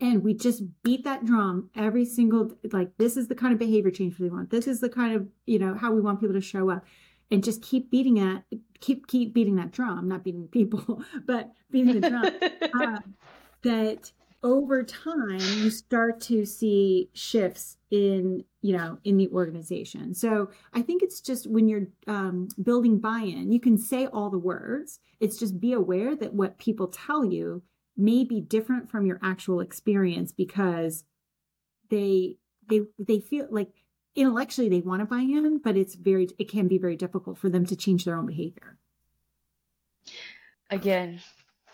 [0.00, 3.90] and we just beat that drum every single like this is the kind of behavior
[3.90, 4.50] change we want.
[4.50, 6.84] This is the kind of you know how we want people to show up.
[7.32, 8.42] And just keep beating it
[8.80, 12.24] keep keep beating that drum not beating people but beating the drum
[12.74, 12.98] uh,
[13.62, 14.10] that
[14.42, 20.14] over time you start to see shifts in you know in the organization.
[20.14, 24.38] So i think it's just when you're um, building buy-in you can say all the
[24.38, 24.98] words.
[25.20, 27.62] It's just be aware that what people tell you
[28.00, 31.04] may be different from your actual experience because
[31.90, 32.36] they
[32.68, 33.70] they they feel like
[34.14, 37.48] intellectually they want to buy in but it's very it can be very difficult for
[37.48, 38.78] them to change their own behavior
[40.70, 41.20] again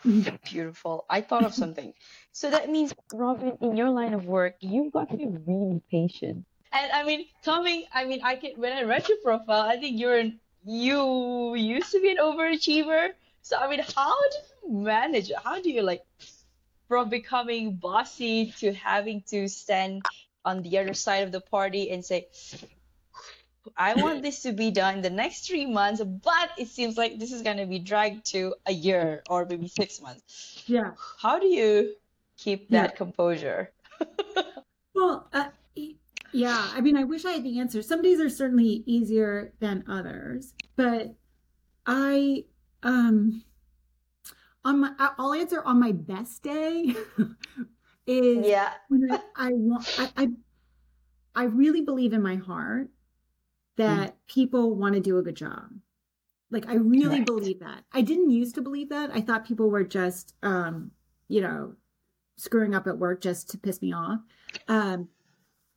[0.05, 0.37] mm-hmm.
[0.45, 1.05] Beautiful.
[1.11, 1.93] I thought of something.
[2.33, 6.45] So that means, Robin, in your line of work, you've got to be really patient.
[6.73, 9.99] And I mean, coming, I mean, I can when I read your profile, I think
[9.99, 13.11] you're an, you used to be an overachiever.
[13.43, 15.37] So I mean, how do you manage it?
[15.43, 16.05] How do you like
[16.89, 20.03] from becoming bossy to having to stand
[20.45, 22.29] on the other side of the party and say,
[23.77, 27.19] I want this to be done in the next three months, but it seems like
[27.19, 30.63] this is going to be dragged to a year or maybe six months.
[30.67, 30.93] Yeah.
[31.21, 31.95] How do you
[32.37, 32.97] keep that yeah.
[32.97, 33.73] composure?
[34.95, 35.49] well, uh,
[36.33, 37.83] yeah, I mean, I wish I had the answer.
[37.83, 41.15] Some days are certainly easier than others, but
[41.87, 42.45] I,
[42.83, 43.43] um,
[44.67, 46.95] on my, I'll answer on my best day
[48.07, 48.73] is yeah.
[49.11, 50.29] I, I want, I, I,
[51.35, 52.89] I really believe in my heart
[53.77, 54.15] that mm.
[54.27, 55.71] people want to do a good job.
[56.51, 57.27] Like I really right.
[57.27, 57.85] believe that.
[57.93, 59.11] I didn't used to believe that.
[59.15, 60.91] I thought people were just um,
[61.29, 61.75] you know,
[62.37, 64.21] screwing up at work just to piss me off.
[64.69, 65.09] Um,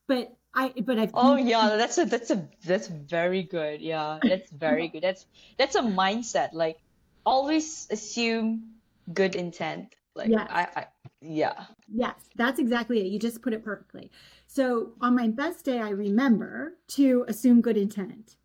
[0.07, 3.81] but I but I've Oh yeah, that's a that's a that's very good.
[3.81, 5.03] Yeah, that's very good.
[5.03, 5.25] That's
[5.57, 6.49] that's a mindset.
[6.53, 6.79] Like
[7.25, 8.78] always assume
[9.13, 9.95] good intent.
[10.15, 10.47] Like yes.
[10.49, 10.85] I, I
[11.21, 11.65] yeah.
[11.91, 13.07] Yes, that's exactly it.
[13.07, 14.11] You just put it perfectly.
[14.47, 18.37] So on my best day, I remember to assume good intent.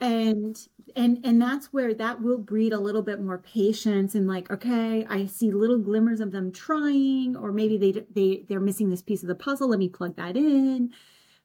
[0.00, 0.56] And
[0.96, 5.06] and and that's where that will breed a little bit more patience and like okay
[5.10, 9.22] i see little glimmers of them trying or maybe they they they're missing this piece
[9.22, 10.90] of the puzzle let me plug that in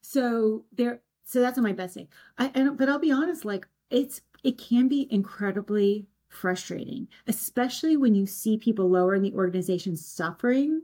[0.01, 3.67] so there so that's on my best day i and but i'll be honest like
[3.89, 9.95] it's it can be incredibly frustrating especially when you see people lower in the organization
[9.95, 10.81] suffering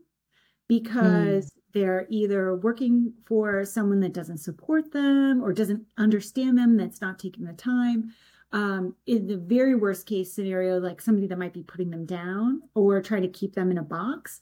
[0.68, 6.78] because mm they're either working for someone that doesn't support them or doesn't understand them,
[6.78, 8.12] that's not taking the time.
[8.52, 12.62] Um, in the very worst case scenario, like somebody that might be putting them down
[12.74, 14.42] or trying to keep them in a box.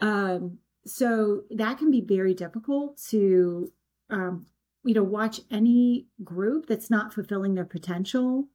[0.00, 3.72] Um, so that can be very difficult to,
[4.10, 4.46] um,
[4.84, 8.48] you know, watch any group that's not fulfilling their potential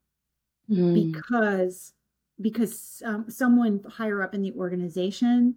[0.69, 1.13] mm.
[1.13, 1.93] because
[2.41, 5.55] because um, someone higher up in the organization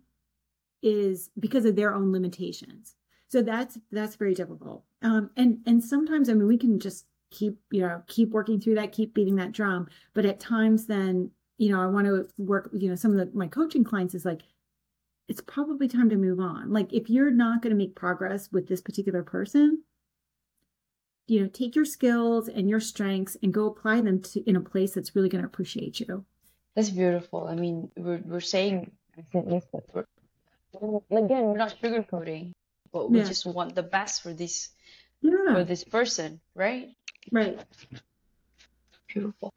[0.83, 2.95] is because of their own limitations.
[3.29, 4.85] So that's that's very difficult.
[5.03, 8.77] Um, and and sometimes I mean we can just keep you know keep working through
[8.77, 9.89] that, keep beating that drum.
[10.15, 12.71] But at times then you know I want to work.
[12.73, 14.43] You know some of the, my coaching clients is like
[15.29, 16.73] it's probably time to move on.
[16.73, 19.83] Like if you're not going to make progress with this particular person,
[21.27, 24.61] you know take your skills and your strengths and go apply them to in a
[24.61, 26.25] place that's really going to appreciate you.
[26.75, 27.47] That's beautiful.
[27.47, 28.93] I mean, we're we're saying
[29.33, 32.53] this, but we're again, we're not sugarcoating,
[32.93, 33.25] but we yeah.
[33.25, 34.69] just want the best for this
[35.21, 35.55] yeah.
[35.55, 36.89] for this person, right?
[37.33, 37.59] Right.
[39.09, 39.55] Beautiful.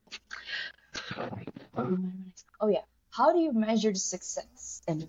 [2.59, 2.81] Oh yeah.
[3.11, 5.07] How do you measure the success and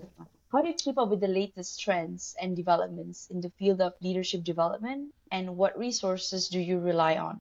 [0.52, 3.92] how do you keep up with the latest trends and developments in the field of
[4.00, 7.38] leadership development and what resources do you rely on?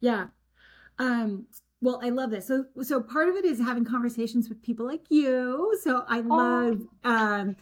[0.00, 0.26] Yeah.
[0.98, 1.46] Um
[1.82, 2.46] well, I love this.
[2.46, 5.78] So, so part of it is having conversations with people like you.
[5.82, 7.10] So I love, oh.
[7.10, 7.56] um,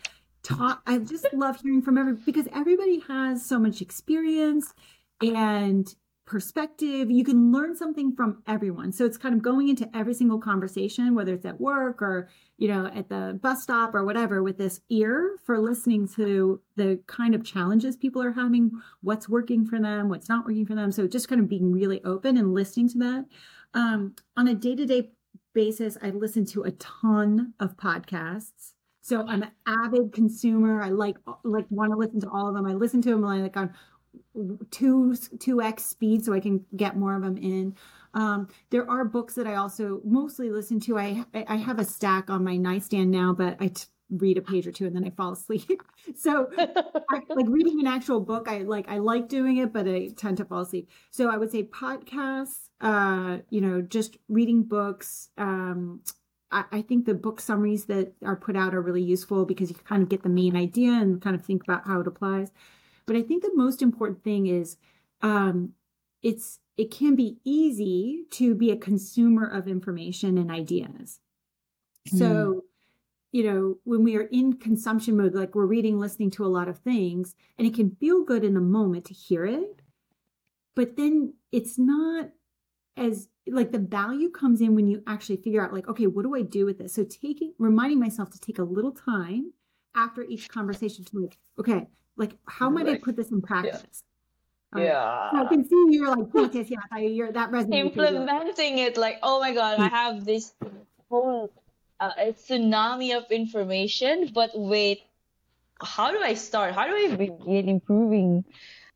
[0.44, 0.82] talk.
[0.86, 4.72] I just love hearing from every because everybody has so much experience
[5.20, 5.92] and
[6.26, 7.10] perspective.
[7.10, 8.92] You can learn something from everyone.
[8.92, 12.68] So it's kind of going into every single conversation, whether it's at work or, you
[12.68, 17.34] know, at the bus stop or whatever, with this ear for listening to the kind
[17.34, 18.70] of challenges people are having,
[19.02, 20.90] what's working for them, what's not working for them.
[20.90, 23.24] So just kind of being really open and listening to that.
[23.74, 25.10] Um, on a day to day
[25.54, 28.72] basis, I listen to a ton of podcasts.
[29.02, 30.80] So I'm an avid consumer.
[30.80, 32.64] I like like want to listen to all of them.
[32.64, 33.74] I listen to them like on
[34.70, 37.74] two two x speed so I can get more of them in.
[38.14, 40.98] Um, there are books that I also mostly listen to.
[40.98, 44.66] I I have a stack on my nightstand now, but I t- read a page
[44.66, 45.82] or two and then I fall asleep.
[46.16, 50.10] so I, like reading an actual book, I like I like doing it, but I
[50.16, 50.90] tend to fall asleep.
[51.10, 55.30] So I would say podcasts, uh, you know, just reading books.
[55.38, 56.02] Um,
[56.50, 59.76] I, I think the book summaries that are put out are really useful because you
[59.76, 62.52] kind of get the main idea and kind of think about how it applies.
[63.06, 64.76] But I think the most important thing is
[65.20, 65.72] um,
[66.22, 71.20] it's it can be easy to be a consumer of information and ideas.
[72.08, 72.18] Mm.
[72.18, 72.64] So,
[73.30, 76.68] you know, when we are in consumption mode, like we're reading, listening to a lot
[76.68, 79.82] of things, and it can feel good in the moment to hear it,
[80.74, 82.30] but then it's not
[82.96, 86.34] as like the value comes in when you actually figure out like okay what do
[86.34, 89.52] i do with this so taking reminding myself to take a little time
[89.94, 91.86] after each conversation to like okay
[92.16, 94.02] like, how might like, I put this in practice?
[94.74, 94.80] Yeah.
[94.80, 95.30] Um, yeah.
[95.30, 96.70] So I can see you're like practice.
[96.70, 97.96] Yeah, I, you're that resonates.
[97.96, 100.52] Implementing it, like, oh my god, I have this
[101.08, 101.50] whole
[102.00, 104.30] uh, tsunami of information.
[104.34, 105.02] But wait,
[105.80, 106.74] how do I start?
[106.74, 108.44] How do I begin improving,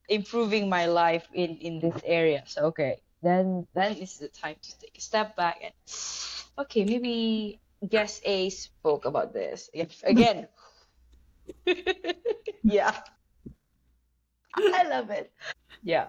[0.08, 2.42] improving my life in in this area?
[2.46, 5.74] So okay, then then is the time to take a step back and
[6.58, 9.70] okay, maybe guest A spoke about this.
[10.04, 10.48] Again,
[12.62, 12.94] yeah.
[14.56, 15.32] I love it.
[15.82, 16.08] Yeah.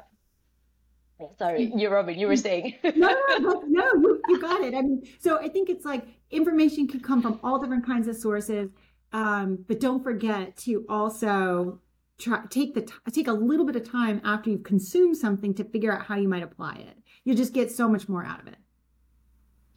[1.38, 2.76] Sorry, you Robin, you were saying.
[2.84, 4.74] no, no, no, you, you got it.
[4.74, 8.16] I mean, so I think it's like information can come from all different kinds of
[8.16, 8.70] sources.
[9.12, 11.82] Um, but don't forget to also
[12.20, 15.64] try take the t- take a little bit of time after you've consumed something to
[15.66, 16.98] figure out how you might apply it.
[17.26, 18.58] You'll just get so much more out of it.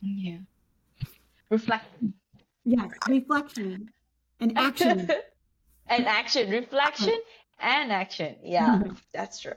[0.01, 0.39] Yeah.
[1.51, 2.15] Reflection.
[2.65, 3.91] Yes, reflection
[4.39, 5.11] and action.
[5.93, 7.19] and action, reflection
[7.61, 8.37] and action.
[8.43, 8.83] Yeah,
[9.15, 9.55] that's true.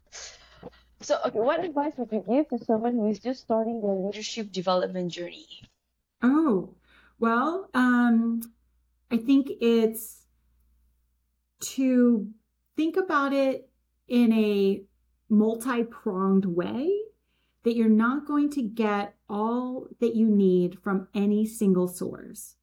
[1.01, 4.51] So, okay, what advice would you give to someone who is just starting their leadership
[4.51, 5.47] development journey?
[6.21, 6.75] Oh,
[7.19, 8.41] well, um,
[9.11, 10.25] I think it's
[11.61, 12.27] to
[12.75, 13.69] think about it
[14.07, 14.81] in a
[15.29, 16.91] multi pronged way
[17.63, 22.55] that you're not going to get all that you need from any single source.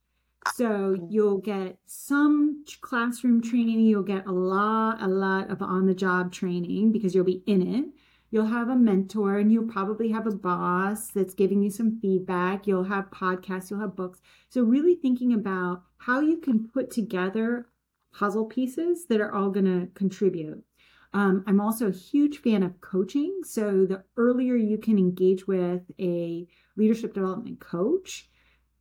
[0.55, 5.95] So you'll get some classroom training, you'll get a lot, a lot of on the
[5.95, 7.86] job training because you'll be in it.
[8.30, 12.66] You'll have a mentor and you'll probably have a boss that's giving you some feedback.
[12.66, 14.20] You'll have podcasts, you'll have books.
[14.49, 17.66] So, really thinking about how you can put together
[18.11, 20.64] puzzle pieces that are all going to contribute.
[21.12, 23.40] Um, I'm also a huge fan of coaching.
[23.45, 28.30] So, the earlier you can engage with a leadership development coach,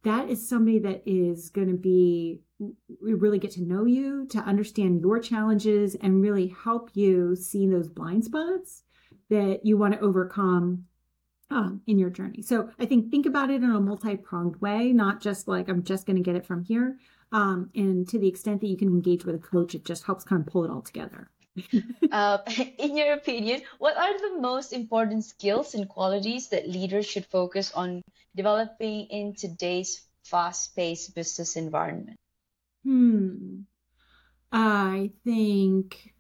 [0.04, 2.42] that is somebody that is going to be
[3.02, 7.90] really get to know you, to understand your challenges, and really help you see those
[7.90, 8.84] blind spots
[9.30, 10.86] that you want to overcome
[11.50, 12.42] um, in your journey.
[12.42, 16.06] So I think think about it in a multi-pronged way, not just like I'm just
[16.06, 16.98] going to get it from here.
[17.32, 20.24] Um, and to the extent that you can engage with a coach, it just helps
[20.24, 21.30] kind of pull it all together.
[22.12, 22.38] uh,
[22.78, 27.72] in your opinion, what are the most important skills and qualities that leaders should focus
[27.74, 28.02] on
[28.36, 32.18] developing in today's fast-paced business environment?
[32.84, 33.62] Hmm.
[34.52, 36.14] I think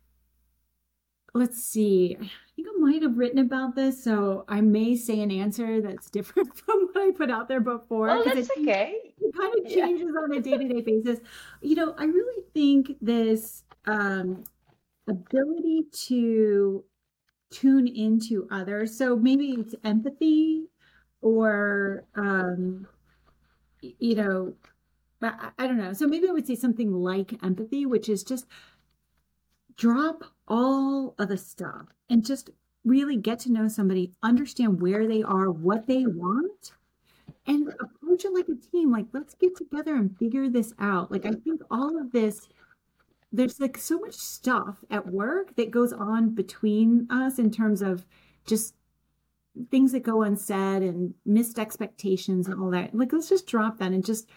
[1.34, 2.18] let's see.
[2.20, 6.10] I think I might have written about this, so I may say an answer that's
[6.10, 8.10] different from what I put out there before.
[8.10, 8.96] Oh, that's it, okay.
[9.20, 10.22] It kind of changes yeah.
[10.22, 11.20] on a day-to-day basis.
[11.62, 14.44] You know, I really think this um,
[15.08, 16.84] ability to
[17.52, 18.98] tune into others.
[18.98, 20.68] So maybe it's empathy
[21.22, 22.88] or um,
[23.82, 24.54] you know,
[25.22, 25.94] I, I don't know.
[25.94, 28.46] So maybe I would say something like empathy, which is just
[29.78, 32.50] drop all of the stuff and just
[32.84, 36.72] really get to know somebody, understand where they are, what they want,
[37.48, 38.92] and approach it like a team.
[38.92, 41.12] Like, let's get together and figure this out.
[41.12, 42.48] Like, I think all of this,
[43.32, 48.06] there's like so much stuff at work that goes on between us in terms of
[48.46, 48.76] just
[49.70, 52.94] things that go unsaid and missed expectations and all that.
[52.94, 54.30] Like, let's just drop that and just,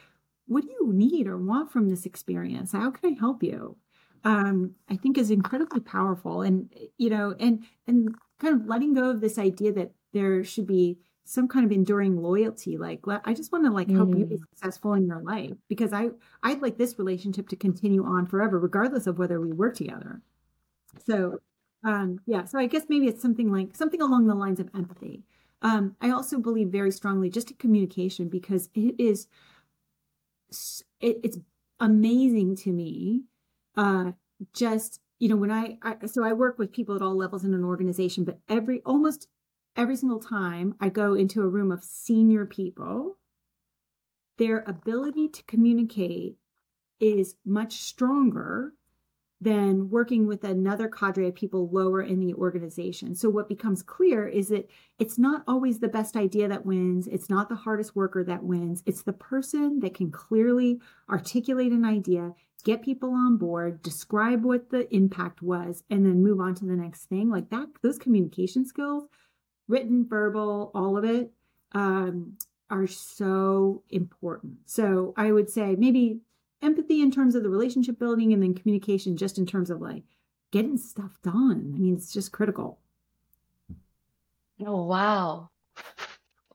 [0.46, 2.72] what do you need or want from this experience?
[2.72, 3.76] How can I help you?
[4.24, 6.42] Um, I think is incredibly powerful.
[6.42, 10.66] And, you know, and, and kind of letting go of this idea that there should
[10.66, 14.18] be some kind of enduring loyalty like i just want to like help mm.
[14.18, 14.40] you be mm.
[14.50, 16.08] successful in your life because i
[16.42, 20.20] i'd like this relationship to continue on forever regardless of whether we work together
[21.06, 21.38] so
[21.82, 25.22] um yeah so i guess maybe it's something like something along the lines of empathy
[25.62, 29.26] um i also believe very strongly just in communication because it is
[31.00, 31.38] it, it's
[31.80, 33.22] amazing to me
[33.76, 34.12] uh
[34.52, 37.54] just you know when I, I so i work with people at all levels in
[37.54, 39.28] an organization but every almost
[39.76, 43.18] every single time I go into a room of senior people,
[44.38, 46.36] their ability to communicate
[47.00, 48.72] is much stronger
[49.40, 53.14] than working with another cadre of people lower in the organization.
[53.14, 57.06] So, what becomes clear is that it's not always the best idea that wins.
[57.06, 58.82] It's not the hardest worker that wins.
[58.86, 62.32] It's the person that can clearly articulate an idea,
[62.64, 66.76] get people on board, describe what the impact was, and then move on to the
[66.76, 67.28] next thing.
[67.28, 69.04] Like that, those communication skills
[69.68, 71.32] written, verbal, all of it,
[71.72, 72.36] um,
[72.70, 74.58] are so important.
[74.66, 76.20] So I would say maybe
[76.62, 80.02] empathy in terms of the relationship building and then communication just in terms of like
[80.50, 81.72] getting stuff done.
[81.74, 82.78] I mean, it's just critical.
[84.64, 85.50] Oh, wow.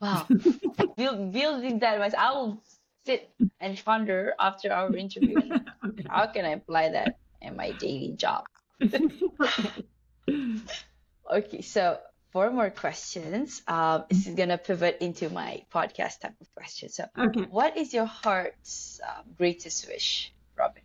[0.01, 0.26] Wow.
[0.97, 2.14] building that advice.
[2.18, 2.64] I will
[3.05, 3.30] sit
[3.60, 5.38] and ponder after our interview.
[5.86, 6.03] okay.
[6.10, 8.45] How can I apply that in my daily job?
[11.32, 11.99] okay, so
[12.32, 13.61] four more questions.
[13.67, 16.89] Um, this is gonna pivot into my podcast type of question.
[16.89, 17.41] So, okay.
[17.41, 20.84] what is your heart's uh, greatest wish, Robin?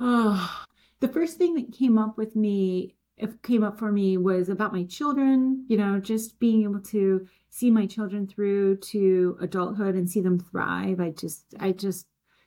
[0.00, 0.64] Oh,
[1.00, 2.96] the first thing that came up with me,
[3.42, 5.64] came up for me, was about my children.
[5.68, 10.40] You know, just being able to see my children through to adulthood and see them
[10.40, 11.00] thrive.
[11.00, 12.06] I just, I just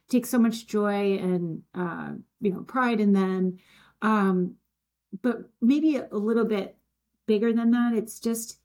[0.10, 3.58] take so much joy and uh, you know pride in them.
[4.02, 4.56] Um,
[5.22, 6.78] but maybe a little bit
[7.26, 7.94] bigger than that.
[7.94, 8.60] It's just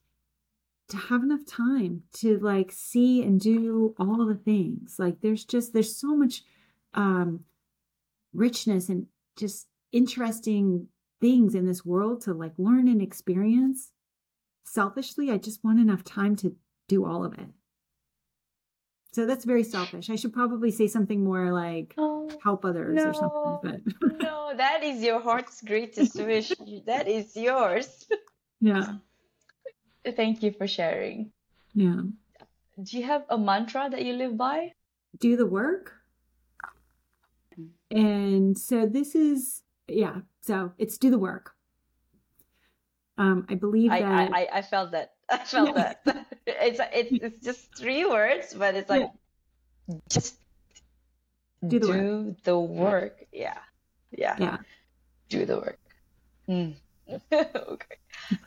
[0.88, 4.96] to have enough time to like see and do all the things.
[4.98, 6.42] Like there's just there's so much
[6.94, 7.40] um
[8.32, 9.06] richness and
[9.36, 10.88] just interesting
[11.20, 13.92] things in this world to like learn and experience.
[14.64, 16.54] Selfishly, I just want enough time to
[16.88, 17.48] do all of it.
[19.12, 20.08] So that's very selfish.
[20.08, 23.94] I should probably say something more like oh, help others no, or something.
[24.00, 26.52] But no, that is your heart's greatest wish.
[26.86, 28.06] That is yours.
[28.60, 28.94] Yeah.
[30.16, 31.32] Thank you for sharing.
[31.74, 32.02] Yeah.
[32.82, 34.72] Do you have a mantra that you live by?
[35.18, 35.94] Do the work.
[37.90, 41.52] And so this is yeah, so it's do the work.
[43.18, 45.12] Um, I believe I, that I, I felt that.
[45.30, 45.94] I felt yeah.
[46.04, 46.26] that.
[46.46, 49.10] it's it's it's just three words, but it's like
[49.88, 49.96] yeah.
[50.08, 50.38] just
[51.66, 52.42] do the do work.
[52.44, 53.26] The work.
[53.32, 53.58] Yeah.
[54.10, 54.36] yeah.
[54.38, 54.56] Yeah.
[55.28, 55.78] Do the work.
[56.48, 56.74] Mm.
[57.32, 57.96] okay.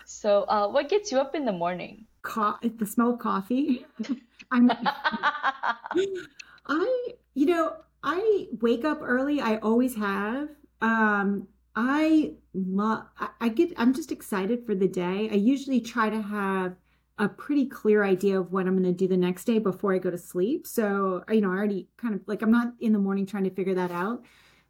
[0.05, 2.05] So, uh, what gets you up in the morning?
[2.21, 3.85] Co- the smell of coffee.
[4.51, 4.71] I'm.
[6.65, 9.41] I, you know, I wake up early.
[9.41, 10.49] I always have.
[10.81, 13.05] Um, I love.
[13.41, 13.73] I get.
[13.77, 15.29] I'm just excited for the day.
[15.31, 16.75] I usually try to have
[17.19, 19.99] a pretty clear idea of what I'm going to do the next day before I
[19.99, 20.65] go to sleep.
[20.65, 23.51] So, you know, I already kind of like I'm not in the morning trying to
[23.51, 24.23] figure that out,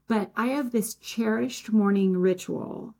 [0.07, 2.95] but I have this cherished morning ritual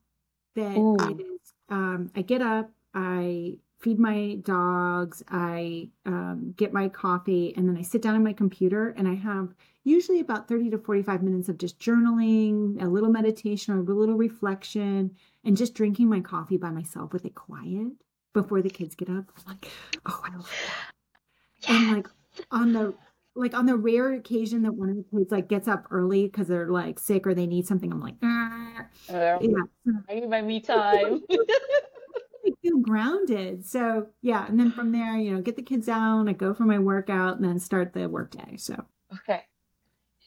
[0.56, 0.96] that Ooh.
[0.96, 1.33] it is
[1.70, 7.78] um, I get up, I feed my dogs, I um, get my coffee, and then
[7.78, 9.54] I sit down on my computer and I have
[9.84, 14.16] usually about 30 to 45 minutes of just journaling, a little meditation or a little
[14.16, 17.92] reflection, and just drinking my coffee by myself with it quiet
[18.32, 19.26] before the kids get up.
[19.38, 19.70] I'm like,
[20.06, 21.70] oh, I love that.
[21.70, 22.08] And like
[22.52, 22.94] on the
[23.36, 26.48] like on the rare occasion that one of the kids like gets up early because
[26.48, 28.86] they're like sick or they need something, I'm like, ah.
[29.10, 29.38] yeah,
[30.10, 31.22] I need my me time.
[31.32, 33.66] I feel grounded.
[33.66, 36.64] So yeah, and then from there, you know, get the kids down, I go for
[36.64, 38.58] my workout, and then start the workday.
[38.58, 39.44] So okay.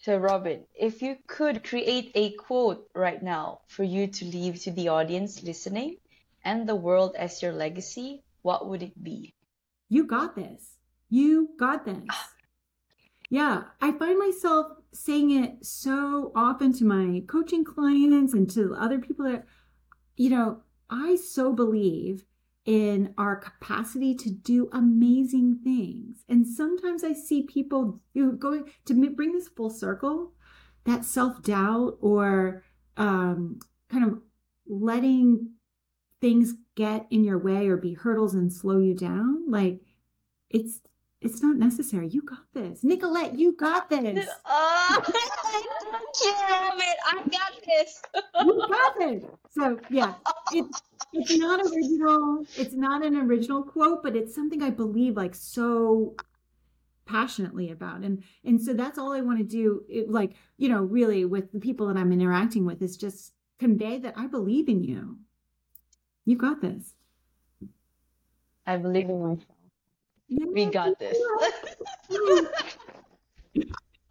[0.03, 4.71] So Robin, if you could create a quote right now for you to leave to
[4.71, 5.97] the audience listening
[6.45, 9.35] and the world as your legacy, what would it be?
[9.89, 10.77] You got this.
[11.11, 12.07] You got this.
[13.27, 18.75] Ah, yeah, I find myself saying it so often to my coaching clients and to
[18.75, 19.45] other people that,
[20.17, 22.25] you know, I so believe
[22.65, 26.25] in our capacity to do amazing things.
[26.29, 30.33] And sometimes I see people you know, going to bring this full circle,
[30.85, 32.63] that self doubt or
[32.97, 33.59] um,
[33.89, 34.21] kind of
[34.67, 35.51] letting
[36.21, 39.81] things get in your way or be hurdles and slow you down, like
[40.51, 40.81] it's
[41.21, 42.09] it's not necessary.
[42.09, 42.85] You got this.
[42.85, 44.29] Nicolette, you got this.
[44.49, 45.65] Oh, thank
[46.25, 46.95] you, Robin.
[47.07, 48.03] I got this.
[48.45, 49.25] you got this.
[49.51, 50.15] So yeah,
[50.53, 52.45] it's it's not original.
[52.57, 56.15] It's not an original quote, but it's something I believe like so
[57.07, 58.03] passionately about.
[58.03, 59.85] And and so that's all I want to do.
[59.89, 63.99] It, like, you know, really with the people that I'm interacting with is just convey
[63.99, 65.19] that I believe in you.
[66.25, 66.95] You got this.
[68.67, 69.56] I believe in myself.
[70.29, 71.17] We got this.
[72.11, 72.47] oh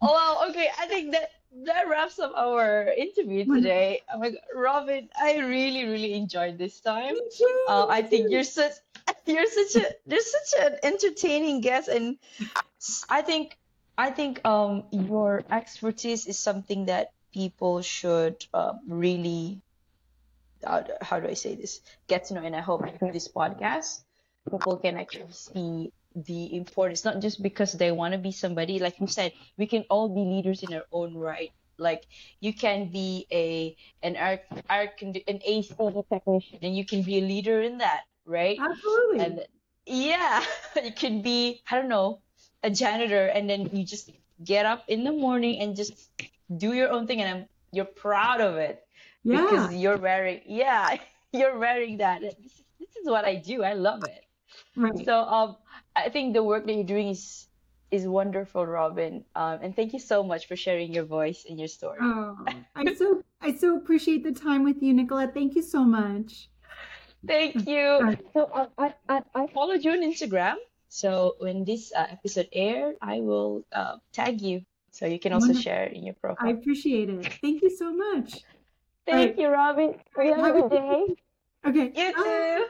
[0.00, 0.68] wow, okay.
[0.78, 1.30] I think that
[1.64, 4.00] that wraps up our interview today.
[4.12, 7.14] Oh my God, Robin, I really, really enjoyed this time.
[7.68, 8.72] Uh, I think you're such
[9.26, 12.18] you're such a you're such an entertaining guest, and
[13.08, 13.56] I think
[13.98, 19.60] I think um your expertise is something that people should uh, really
[20.64, 24.02] uh, how do I say this get to know, and I hope through this podcast
[24.50, 28.78] people can actually see the importance not just because they want to be somebody.
[28.78, 31.52] Like you said we can all be leaders in our own right.
[31.78, 32.06] Like
[32.40, 35.74] you can be a an art art an AC
[36.10, 38.58] technician and you can be a leader in that right?
[38.60, 39.20] Absolutely.
[39.20, 39.40] And
[39.86, 40.44] yeah
[40.84, 42.20] you can be i don't know
[42.64, 44.10] a janitor and then you just
[44.42, 46.10] get up in the morning and just
[46.56, 48.82] do your own thing and I'm, you're proud of it.
[49.22, 49.42] Yeah.
[49.42, 50.96] because you're wearing yeah
[51.32, 52.20] you're wearing that.
[52.20, 53.62] This is, this is what i do.
[53.62, 54.24] I love it.
[54.76, 55.04] Right.
[55.04, 55.56] So um
[55.96, 57.48] I think the work that you're doing is
[57.90, 59.24] is wonderful, Robin.
[59.34, 61.98] Um, and thank you so much for sharing your voice and your story.
[62.02, 62.36] Oh,
[62.74, 65.28] I so I so appreciate the time with you, Nicola.
[65.32, 66.48] Thank you so much.
[67.26, 68.16] Thank you.
[68.34, 70.56] So uh, I, I I followed you on Instagram.
[70.88, 75.48] So when this uh, episode aired, I will uh, tag you so you can also
[75.48, 75.62] Wonderful.
[75.62, 76.48] share in your profile.
[76.48, 77.26] I appreciate it.
[77.42, 78.44] Thank you so much.
[79.04, 79.38] Thank right.
[79.38, 79.94] you, Robin.
[80.16, 81.04] Have a good day.
[81.66, 81.92] Okay.
[81.94, 82.66] You too.